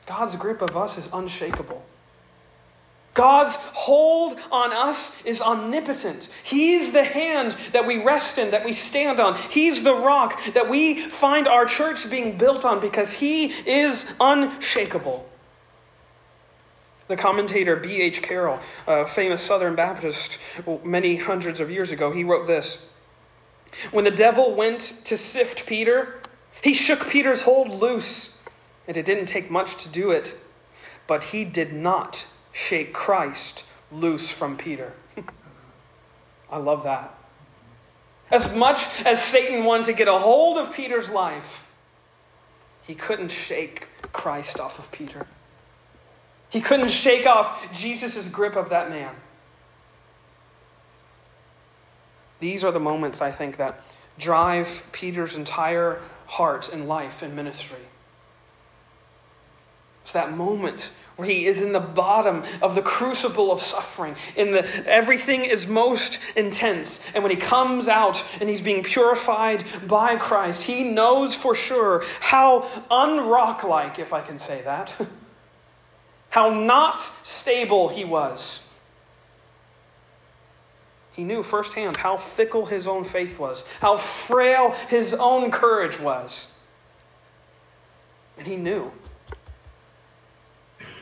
God's 0.05 0.35
grip 0.35 0.61
of 0.61 0.75
us 0.75 0.97
is 0.97 1.09
unshakable. 1.13 1.83
God's 3.19 3.57
hold 3.57 4.39
on 4.49 4.71
us 4.71 5.11
is 5.25 5.41
omnipotent. 5.41 6.29
He's 6.41 6.93
the 6.93 7.03
hand 7.03 7.57
that 7.73 7.85
we 7.85 8.01
rest 8.01 8.37
in, 8.37 8.51
that 8.51 8.63
we 8.63 8.71
stand 8.71 9.19
on. 9.19 9.35
He's 9.49 9.83
the 9.83 9.93
rock 9.93 10.39
that 10.53 10.69
we 10.69 11.09
find 11.09 11.45
our 11.45 11.65
church 11.65 12.09
being 12.09 12.37
built 12.37 12.63
on 12.63 12.79
because 12.79 13.11
He 13.11 13.47
is 13.47 14.05
unshakable. 14.21 15.27
The 17.09 17.17
commentator 17.17 17.75
B.H. 17.75 18.21
Carroll, 18.21 18.61
a 18.87 19.05
famous 19.05 19.41
Southern 19.41 19.75
Baptist 19.75 20.37
many 20.85 21.17
hundreds 21.17 21.59
of 21.59 21.69
years 21.69 21.91
ago, 21.91 22.13
he 22.13 22.23
wrote 22.23 22.47
this 22.47 22.85
When 23.91 24.05
the 24.05 24.11
devil 24.11 24.55
went 24.55 25.01
to 25.03 25.17
sift 25.17 25.65
Peter, 25.65 26.21
he 26.61 26.73
shook 26.73 27.09
Peter's 27.09 27.41
hold 27.41 27.69
loose, 27.69 28.37
and 28.87 28.95
it 28.95 29.05
didn't 29.05 29.25
take 29.25 29.51
much 29.51 29.75
to 29.83 29.89
do 29.89 30.09
it, 30.09 30.39
but 31.05 31.21
he 31.21 31.43
did 31.43 31.73
not 31.73 32.23
shake 32.59 32.93
Christ 32.93 33.63
loose 33.91 34.29
from 34.29 34.57
Peter. 34.57 34.93
I 36.51 36.57
love 36.57 36.83
that. 36.83 37.15
As 38.29 38.53
much 38.53 38.85
as 39.05 39.23
Satan 39.23 39.65
wanted 39.65 39.85
to 39.87 39.93
get 39.93 40.07
a 40.07 40.19
hold 40.19 40.57
of 40.57 40.73
Peter's 40.73 41.09
life, 41.09 41.65
he 42.85 42.93
couldn't 42.93 43.29
shake 43.29 43.87
Christ 44.11 44.59
off 44.59 44.77
of 44.77 44.91
Peter. 44.91 45.25
He 46.49 46.59
couldn't 46.61 46.89
shake 46.89 47.25
off 47.25 47.71
Jesus' 47.71 48.27
grip 48.27 48.55
of 48.55 48.69
that 48.69 48.89
man. 48.89 49.15
These 52.39 52.63
are 52.63 52.71
the 52.71 52.79
moments, 52.79 53.21
I 53.21 53.31
think, 53.31 53.57
that 53.57 53.81
drive 54.17 54.83
Peter's 54.91 55.35
entire 55.35 56.01
heart 56.27 56.69
and 56.71 56.87
life 56.87 57.21
and 57.21 57.35
ministry. 57.35 57.87
It's 60.03 60.11
that 60.11 60.35
moment 60.35 60.89
where 61.19 61.27
he 61.27 61.47
is 61.47 61.61
in 61.61 61.73
the 61.73 61.81
bottom 61.81 62.43
of 62.61 62.75
the 62.75 62.81
crucible 62.81 63.51
of 63.51 63.61
suffering, 63.61 64.15
in 64.37 64.53
the 64.53 64.65
everything 64.87 65.43
is 65.43 65.67
most 65.67 66.17
intense. 66.37 67.03
And 67.13 67.23
when 67.23 67.31
he 67.31 67.35
comes 67.35 67.89
out 67.89 68.23
and 68.39 68.49
he's 68.49 68.61
being 68.61 68.83
purified 68.83 69.65
by 69.85 70.15
Christ, 70.15 70.63
he 70.63 70.85
knows 70.85 71.35
for 71.35 71.53
sure 71.53 72.05
how 72.21 72.61
unrock-like, 72.89 73.99
if 73.99 74.13
I 74.13 74.21
can 74.21 74.39
say 74.39 74.61
that, 74.61 74.95
how 76.29 76.53
not 76.53 77.01
stable 77.23 77.89
he 77.89 78.05
was. 78.05 78.63
He 81.11 81.25
knew 81.25 81.43
firsthand 81.43 81.97
how 81.97 82.15
fickle 82.15 82.67
his 82.67 82.87
own 82.87 83.03
faith 83.03 83.37
was, 83.37 83.65
how 83.81 83.97
frail 83.97 84.71
his 84.87 85.13
own 85.13 85.51
courage 85.51 85.99
was. 85.99 86.47
And 88.37 88.47
he 88.47 88.55
knew 88.55 88.93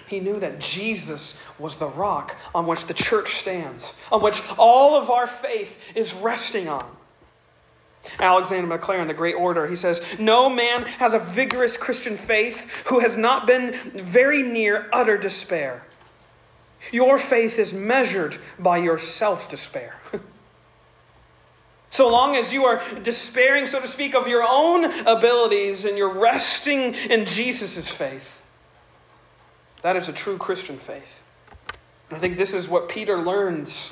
he 0.07 0.19
knew 0.19 0.39
that 0.39 0.59
Jesus 0.59 1.37
was 1.59 1.75
the 1.75 1.87
rock 1.87 2.35
on 2.55 2.65
which 2.65 2.87
the 2.87 2.93
church 2.93 3.39
stands, 3.39 3.93
on 4.11 4.21
which 4.21 4.41
all 4.57 4.99
of 4.99 5.09
our 5.09 5.27
faith 5.27 5.77
is 5.95 6.13
resting 6.13 6.67
on. 6.67 6.85
Alexander 8.19 8.77
Maclaren, 8.77 9.07
the 9.07 9.13
great 9.13 9.35
orator, 9.35 9.67
he 9.67 9.75
says, 9.75 10.01
No 10.17 10.49
man 10.49 10.85
has 10.85 11.13
a 11.13 11.19
vigorous 11.19 11.77
Christian 11.77 12.17
faith 12.17 12.69
who 12.85 12.99
has 12.99 13.17
not 13.17 13.45
been 13.45 13.77
very 13.93 14.41
near 14.43 14.87
utter 14.93 15.17
despair. 15.17 15.83
Your 16.91 17.17
faith 17.17 17.59
is 17.59 17.73
measured 17.73 18.39
by 18.57 18.77
your 18.77 18.99
self 18.99 19.49
despair. 19.49 19.95
so 21.89 22.09
long 22.09 22.35
as 22.35 22.53
you 22.53 22.65
are 22.65 22.81
despairing, 23.03 23.67
so 23.67 23.81
to 23.81 23.87
speak, 23.87 24.15
of 24.15 24.27
your 24.27 24.45
own 24.47 24.85
abilities 25.05 25.85
and 25.85 25.97
you're 25.97 26.13
resting 26.13 26.93
in 26.93 27.25
Jesus' 27.25 27.89
faith, 27.89 28.36
that 29.81 29.95
is 29.95 30.07
a 30.07 30.13
true 30.13 30.37
Christian 30.37 30.77
faith. 30.77 31.21
And 32.09 32.17
I 32.17 32.19
think 32.19 32.37
this 32.37 32.53
is 32.53 32.67
what 32.67 32.89
Peter 32.89 33.17
learns 33.17 33.91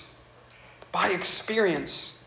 by 0.92 1.10
experience. 1.10 2.20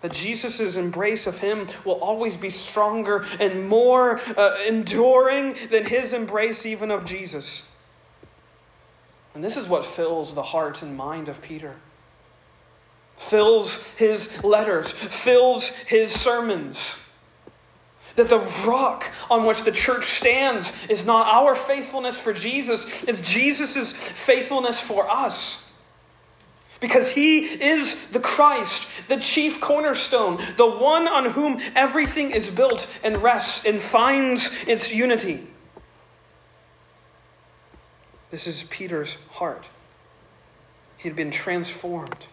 That 0.00 0.12
Jesus' 0.12 0.76
embrace 0.76 1.26
of 1.26 1.38
him 1.38 1.66
will 1.84 1.94
always 1.94 2.36
be 2.36 2.50
stronger 2.50 3.24
and 3.40 3.68
more 3.68 4.20
uh, 4.38 4.56
enduring 4.66 5.56
than 5.70 5.86
his 5.86 6.12
embrace 6.12 6.66
even 6.66 6.90
of 6.90 7.04
Jesus. 7.04 7.62
And 9.34 9.42
this 9.42 9.56
is 9.56 9.66
what 9.66 9.84
fills 9.84 10.34
the 10.34 10.42
heart 10.42 10.82
and 10.82 10.96
mind 10.96 11.28
of 11.28 11.42
Peter. 11.42 11.76
Fills 13.16 13.80
his 13.96 14.30
letters, 14.44 14.92
fills 14.92 15.68
his 15.68 16.12
sermons. 16.12 16.96
That 18.16 18.28
the 18.28 18.38
rock 18.64 19.10
on 19.30 19.44
which 19.44 19.64
the 19.64 19.72
church 19.72 20.04
stands 20.12 20.72
is 20.88 21.04
not 21.04 21.26
our 21.26 21.54
faithfulness 21.54 22.16
for 22.16 22.32
Jesus, 22.32 22.86
it's 23.08 23.20
Jesus' 23.20 23.92
faithfulness 23.92 24.80
for 24.80 25.10
us. 25.10 25.64
Because 26.80 27.12
he 27.12 27.44
is 27.44 27.96
the 28.12 28.20
Christ, 28.20 28.86
the 29.08 29.16
chief 29.16 29.60
cornerstone, 29.60 30.36
the 30.56 30.68
one 30.68 31.08
on 31.08 31.30
whom 31.30 31.60
everything 31.74 32.30
is 32.30 32.50
built 32.50 32.86
and 33.02 33.22
rests 33.22 33.64
and 33.64 33.80
finds 33.80 34.50
its 34.66 34.92
unity. 34.92 35.46
This 38.30 38.46
is 38.46 38.64
Peter's 38.64 39.16
heart. 39.30 39.66
He 40.96 41.08
had 41.08 41.16
been 41.16 41.30
transformed, 41.30 42.26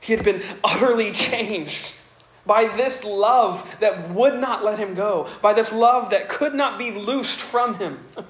he 0.00 0.12
had 0.12 0.24
been 0.24 0.42
utterly 0.62 1.12
changed 1.12 1.94
by 2.46 2.68
this 2.76 3.04
love 3.04 3.76
that 3.80 4.10
would 4.10 4.34
not 4.34 4.64
let 4.64 4.78
him 4.78 4.94
go, 4.94 5.28
by 5.40 5.52
this 5.52 5.72
love 5.72 6.10
that 6.10 6.28
could 6.28 6.54
not 6.54 6.78
be 6.78 6.90
loosed 6.90 7.40
from 7.40 7.78
him. 7.78 8.00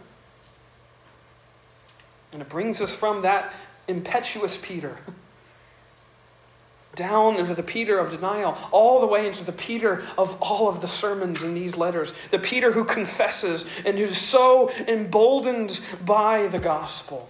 And 2.32 2.42
it 2.42 2.48
brings 2.48 2.80
us 2.80 2.92
from 2.92 3.22
that 3.22 3.54
impetuous 3.86 4.58
Peter 4.60 4.98
down 6.96 7.36
into 7.36 7.54
the 7.54 7.62
Peter 7.62 7.98
of 7.98 8.10
denial, 8.10 8.58
all 8.72 9.00
the 9.00 9.06
way 9.06 9.26
into 9.26 9.44
the 9.44 9.52
Peter 9.52 10.02
of 10.18 10.36
all 10.40 10.68
of 10.68 10.80
the 10.80 10.88
sermons 10.88 11.44
in 11.44 11.54
these 11.54 11.76
letters. 11.76 12.12
The 12.32 12.40
Peter 12.40 12.72
who 12.72 12.84
confesses 12.84 13.64
and 13.86 13.96
who's 13.96 14.18
so 14.18 14.70
emboldened 14.88 15.78
by 16.04 16.48
the 16.48 16.58
gospel. 16.58 17.28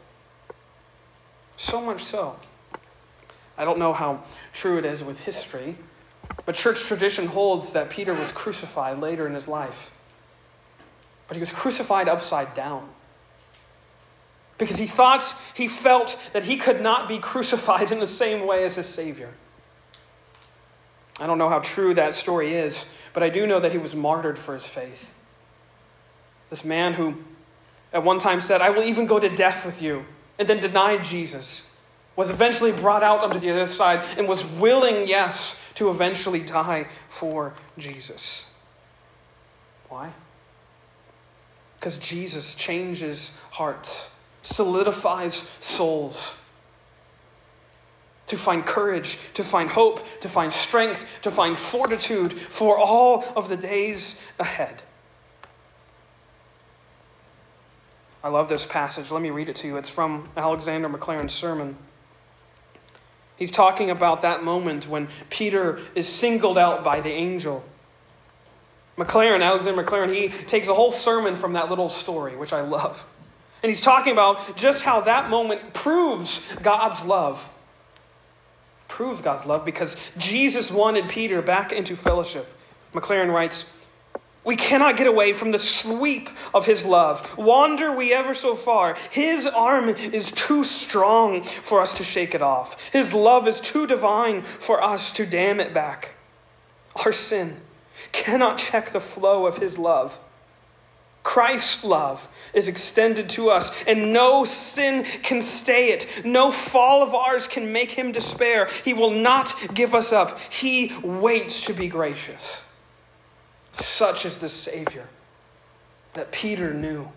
So 1.56 1.82
much 1.82 2.02
so. 2.02 2.36
I 3.56 3.64
don't 3.64 3.78
know 3.78 3.92
how 3.92 4.24
true 4.52 4.78
it 4.78 4.84
is 4.84 5.04
with 5.04 5.20
history, 5.20 5.76
but 6.46 6.54
church 6.54 6.82
tradition 6.84 7.26
holds 7.26 7.70
that 7.72 7.90
Peter 7.90 8.14
was 8.14 8.32
crucified 8.32 9.00
later 9.00 9.26
in 9.26 9.34
his 9.34 9.48
life. 9.48 9.90
But 11.28 11.36
he 11.36 11.40
was 11.40 11.52
crucified 11.52 12.08
upside 12.08 12.54
down. 12.54 12.88
Because 14.58 14.78
he 14.78 14.86
thought, 14.86 15.34
he 15.54 15.68
felt 15.68 16.18
that 16.32 16.44
he 16.44 16.56
could 16.56 16.80
not 16.80 17.08
be 17.08 17.18
crucified 17.18 17.90
in 17.90 17.98
the 17.98 18.06
same 18.06 18.46
way 18.46 18.64
as 18.64 18.76
his 18.76 18.86
Savior. 18.86 19.32
I 21.20 21.26
don't 21.26 21.38
know 21.38 21.48
how 21.48 21.60
true 21.60 21.94
that 21.94 22.14
story 22.14 22.54
is, 22.54 22.84
but 23.12 23.22
I 23.22 23.30
do 23.30 23.46
know 23.46 23.60
that 23.60 23.72
he 23.72 23.78
was 23.78 23.94
martyred 23.94 24.38
for 24.38 24.54
his 24.54 24.66
faith. 24.66 25.10
This 26.50 26.64
man 26.64 26.92
who 26.92 27.16
at 27.92 28.02
one 28.02 28.18
time 28.18 28.40
said, 28.40 28.60
I 28.60 28.70
will 28.70 28.82
even 28.82 29.06
go 29.06 29.20
to 29.20 29.28
death 29.28 29.64
with 29.64 29.80
you, 29.80 30.04
and 30.38 30.48
then 30.48 30.58
denied 30.58 31.04
Jesus, 31.04 31.64
was 32.16 32.28
eventually 32.28 32.72
brought 32.72 33.04
out 33.04 33.20
onto 33.20 33.38
the 33.38 33.50
other 33.50 33.68
side 33.68 34.04
and 34.18 34.28
was 34.28 34.44
willing, 34.44 35.06
yes, 35.08 35.54
to 35.74 35.90
eventually 35.90 36.40
die 36.40 36.86
for 37.08 37.54
Jesus. 37.78 38.46
Why? 39.88 40.12
Because 41.78 41.98
Jesus 41.98 42.54
changes 42.54 43.36
hearts, 43.50 44.08
solidifies 44.42 45.44
souls. 45.60 46.34
To 48.28 48.38
find 48.38 48.64
courage, 48.64 49.18
to 49.34 49.44
find 49.44 49.68
hope, 49.68 50.00
to 50.22 50.30
find 50.30 50.50
strength, 50.50 51.04
to 51.22 51.30
find 51.30 51.58
fortitude 51.58 52.32
for 52.32 52.78
all 52.78 53.22
of 53.36 53.50
the 53.50 53.56
days 53.56 54.18
ahead. 54.38 54.82
I 58.22 58.28
love 58.28 58.48
this 58.48 58.64
passage. 58.64 59.10
Let 59.10 59.20
me 59.20 59.28
read 59.28 59.50
it 59.50 59.56
to 59.56 59.66
you. 59.66 59.76
It's 59.76 59.90
from 59.90 60.30
Alexander 60.38 60.88
Maclaren's 60.88 61.34
sermon. 61.34 61.76
He's 63.36 63.50
talking 63.50 63.90
about 63.90 64.22
that 64.22 64.44
moment 64.44 64.88
when 64.88 65.08
Peter 65.28 65.80
is 65.94 66.08
singled 66.08 66.56
out 66.56 66.84
by 66.84 67.00
the 67.00 67.10
angel. 67.10 67.64
Maclaren, 68.96 69.42
Alexander 69.42 69.82
Maclaren, 69.82 70.14
he 70.14 70.28
takes 70.28 70.68
a 70.68 70.74
whole 70.74 70.92
sermon 70.92 71.34
from 71.34 71.54
that 71.54 71.68
little 71.68 71.90
story, 71.90 72.36
which 72.36 72.52
I 72.52 72.60
love. 72.60 73.04
And 73.62 73.70
he's 73.70 73.80
talking 73.80 74.12
about 74.12 74.56
just 74.56 74.82
how 74.82 75.00
that 75.02 75.30
moment 75.30 75.72
proves 75.72 76.40
God's 76.62 77.02
love. 77.04 77.48
Proves 78.86 79.20
God's 79.20 79.46
love 79.46 79.64
because 79.64 79.96
Jesus 80.16 80.70
wanted 80.70 81.08
Peter 81.08 81.42
back 81.42 81.72
into 81.72 81.96
fellowship. 81.96 82.46
Maclaren 82.92 83.32
writes, 83.32 83.64
we 84.44 84.56
cannot 84.56 84.96
get 84.96 85.06
away 85.06 85.32
from 85.32 85.50
the 85.50 85.58
sweep 85.58 86.28
of 86.52 86.66
his 86.66 86.84
love. 86.84 87.36
Wander 87.36 87.90
we 87.90 88.12
ever 88.12 88.34
so 88.34 88.54
far, 88.54 88.96
his 89.10 89.46
arm 89.46 89.88
is 89.88 90.30
too 90.32 90.64
strong 90.64 91.44
for 91.44 91.80
us 91.80 91.94
to 91.94 92.04
shake 92.04 92.34
it 92.34 92.42
off. 92.42 92.76
His 92.92 93.12
love 93.12 93.48
is 93.48 93.60
too 93.60 93.86
divine 93.86 94.42
for 94.42 94.82
us 94.82 95.12
to 95.12 95.24
dam 95.24 95.60
it 95.60 95.72
back. 95.72 96.14
Our 97.04 97.12
sin 97.12 97.60
cannot 98.12 98.58
check 98.58 98.92
the 98.92 99.00
flow 99.00 99.46
of 99.46 99.58
his 99.58 99.78
love. 99.78 100.18
Christ's 101.22 101.82
love 101.82 102.28
is 102.52 102.68
extended 102.68 103.30
to 103.30 103.48
us, 103.48 103.72
and 103.86 104.12
no 104.12 104.44
sin 104.44 105.04
can 105.22 105.40
stay 105.40 105.90
it. 105.90 106.06
No 106.22 106.52
fall 106.52 107.02
of 107.02 107.14
ours 107.14 107.46
can 107.46 107.72
make 107.72 107.90
him 107.92 108.12
despair. 108.12 108.68
He 108.84 108.92
will 108.92 109.10
not 109.10 109.54
give 109.72 109.94
us 109.94 110.12
up. 110.12 110.38
He 110.50 110.94
waits 111.02 111.64
to 111.64 111.72
be 111.72 111.88
gracious. 111.88 112.63
Such 113.74 114.24
is 114.24 114.38
the 114.38 114.48
Savior 114.48 115.06
that 116.14 116.30
Peter 116.30 116.72
knew, 116.72 117.08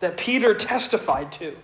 that 0.00 0.16
Peter 0.16 0.54
testified 0.54 1.32
to. 1.32 1.56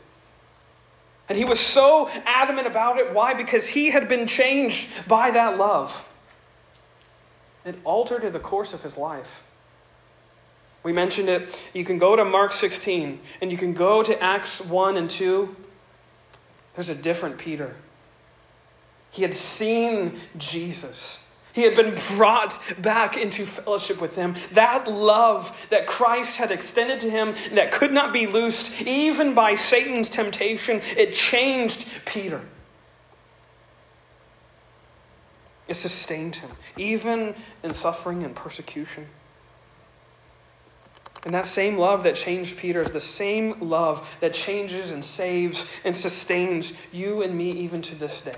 And 1.28 1.36
he 1.36 1.44
was 1.44 1.60
so 1.60 2.08
adamant 2.24 2.66
about 2.66 2.98
it. 2.98 3.12
Why? 3.12 3.34
Because 3.34 3.68
he 3.68 3.90
had 3.90 4.08
been 4.08 4.26
changed 4.26 4.88
by 5.06 5.30
that 5.30 5.58
love. 5.58 6.04
It 7.66 7.78
altered 7.84 8.32
the 8.32 8.38
course 8.38 8.72
of 8.72 8.82
his 8.82 8.96
life. 8.96 9.42
We 10.82 10.94
mentioned 10.94 11.28
it. 11.28 11.58
You 11.74 11.84
can 11.84 11.98
go 11.98 12.16
to 12.16 12.24
Mark 12.24 12.52
16 12.52 13.20
and 13.42 13.52
you 13.52 13.58
can 13.58 13.74
go 13.74 14.02
to 14.02 14.22
Acts 14.22 14.62
1 14.62 14.96
and 14.96 15.10
2. 15.10 15.54
There's 16.74 16.88
a 16.88 16.94
different 16.94 17.36
Peter. 17.36 17.76
He 19.10 19.20
had 19.20 19.34
seen 19.34 20.18
Jesus. 20.38 21.20
He 21.58 21.64
had 21.64 21.74
been 21.74 21.98
brought 22.14 22.56
back 22.80 23.16
into 23.16 23.44
fellowship 23.44 24.00
with 24.00 24.14
him. 24.14 24.36
That 24.52 24.86
love 24.86 25.66
that 25.70 25.88
Christ 25.88 26.36
had 26.36 26.52
extended 26.52 27.00
to 27.00 27.10
him 27.10 27.34
that 27.54 27.72
could 27.72 27.90
not 27.90 28.12
be 28.12 28.28
loosed 28.28 28.80
even 28.82 29.34
by 29.34 29.56
Satan's 29.56 30.08
temptation, 30.08 30.80
it 30.96 31.14
changed 31.14 31.84
Peter. 32.04 32.42
It 35.66 35.74
sustained 35.74 36.36
him, 36.36 36.52
even 36.76 37.34
in 37.64 37.74
suffering 37.74 38.22
and 38.22 38.36
persecution. 38.36 39.08
And 41.24 41.34
that 41.34 41.48
same 41.48 41.76
love 41.76 42.04
that 42.04 42.14
changed 42.14 42.56
Peter 42.56 42.82
is 42.82 42.92
the 42.92 43.00
same 43.00 43.58
love 43.58 44.08
that 44.20 44.32
changes 44.32 44.92
and 44.92 45.04
saves 45.04 45.66
and 45.82 45.96
sustains 45.96 46.72
you 46.92 47.20
and 47.20 47.36
me 47.36 47.50
even 47.50 47.82
to 47.82 47.96
this 47.96 48.20
day. 48.20 48.36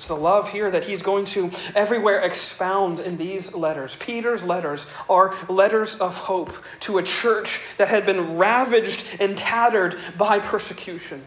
It's 0.00 0.06
the 0.06 0.16
love 0.16 0.48
here 0.48 0.70
that 0.70 0.84
he's 0.84 1.02
going 1.02 1.26
to 1.26 1.50
everywhere 1.74 2.20
expound 2.20 3.00
in 3.00 3.18
these 3.18 3.54
letters. 3.54 3.96
Peter's 3.96 4.42
letters 4.42 4.86
are 5.10 5.34
letters 5.46 5.94
of 5.96 6.16
hope 6.16 6.54
to 6.80 6.96
a 6.96 7.02
church 7.02 7.60
that 7.76 7.88
had 7.88 8.06
been 8.06 8.38
ravaged 8.38 9.04
and 9.20 9.36
tattered 9.36 10.00
by 10.16 10.38
persecution. 10.38 11.22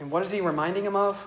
And 0.00 0.10
what 0.10 0.22
is 0.22 0.30
he 0.30 0.40
reminding 0.40 0.84
them 0.84 0.96
of? 0.96 1.26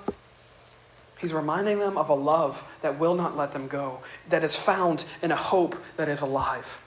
He's 1.20 1.32
reminding 1.32 1.78
them 1.78 1.96
of 1.96 2.10
a 2.10 2.16
love 2.16 2.64
that 2.82 2.98
will 2.98 3.14
not 3.14 3.38
let 3.38 3.52
them 3.52 3.68
go, 3.68 4.00
that 4.30 4.44
is 4.44 4.56
found 4.56 5.06
in 5.22 5.32
a 5.32 5.36
hope 5.36 5.76
that 5.98 6.10
is 6.10 6.22
alive. 6.22 6.80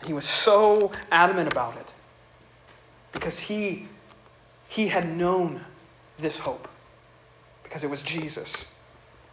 And 0.00 0.08
he 0.08 0.12
was 0.12 0.26
so 0.26 0.92
adamant 1.10 1.50
about 1.50 1.78
it 1.78 1.94
because 3.12 3.38
he, 3.38 3.88
he 4.68 4.88
had 4.88 5.08
known 5.08 5.62
this 6.18 6.38
hope 6.38 6.68
because 7.70 7.84
it 7.84 7.88
was 7.88 8.02
Jesus, 8.02 8.66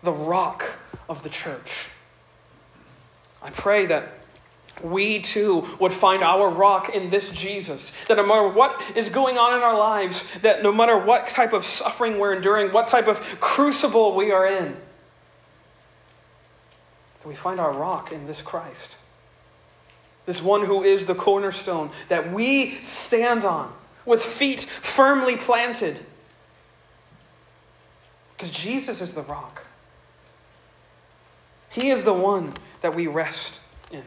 the 0.03 0.11
rock 0.11 0.63
of 1.09 1.23
the 1.23 1.29
church. 1.29 1.87
I 3.41 3.49
pray 3.49 3.87
that 3.87 4.13
we 4.83 5.23
too 5.23 5.65
would 5.79 5.91
find 5.91 6.23
our 6.23 6.51
rock 6.51 6.89
in 6.89 7.09
this 7.09 7.31
Jesus. 7.31 7.91
That 8.07 8.17
no 8.17 8.27
matter 8.27 8.47
what 8.47 8.79
is 8.95 9.09
going 9.09 9.39
on 9.39 9.57
in 9.57 9.63
our 9.63 9.75
lives, 9.75 10.23
that 10.43 10.61
no 10.61 10.71
matter 10.71 10.95
what 10.99 11.25
type 11.25 11.51
of 11.51 11.65
suffering 11.65 12.19
we're 12.19 12.35
enduring, 12.35 12.71
what 12.71 12.87
type 12.87 13.07
of 13.07 13.19
crucible 13.39 14.15
we 14.15 14.31
are 14.31 14.45
in, 14.45 14.77
that 17.21 17.27
we 17.27 17.33
find 17.33 17.59
our 17.59 17.73
rock 17.73 18.11
in 18.11 18.27
this 18.27 18.43
Christ. 18.43 18.97
This 20.27 20.43
one 20.43 20.63
who 20.63 20.83
is 20.83 21.05
the 21.05 21.15
cornerstone 21.15 21.89
that 22.09 22.31
we 22.31 22.75
stand 22.83 23.45
on 23.45 23.73
with 24.05 24.21
feet 24.21 24.67
firmly 24.83 25.37
planted 25.37 26.05
because 28.37 28.51
Jesus 28.51 29.01
is 29.01 29.13
the 29.13 29.23
rock. 29.23 29.65
He 31.71 31.89
is 31.89 32.03
the 32.03 32.13
one 32.13 32.53
that 32.81 32.95
we 32.95 33.07
rest 33.07 33.59
in. 33.91 34.03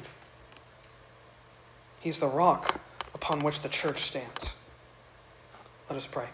He's 1.99 2.19
the 2.19 2.29
rock 2.29 2.81
upon 3.13 3.41
which 3.41 3.61
the 3.61 3.69
church 3.69 4.03
stands. 4.03 4.51
Let 5.89 5.97
us 5.97 6.07
pray. 6.07 6.29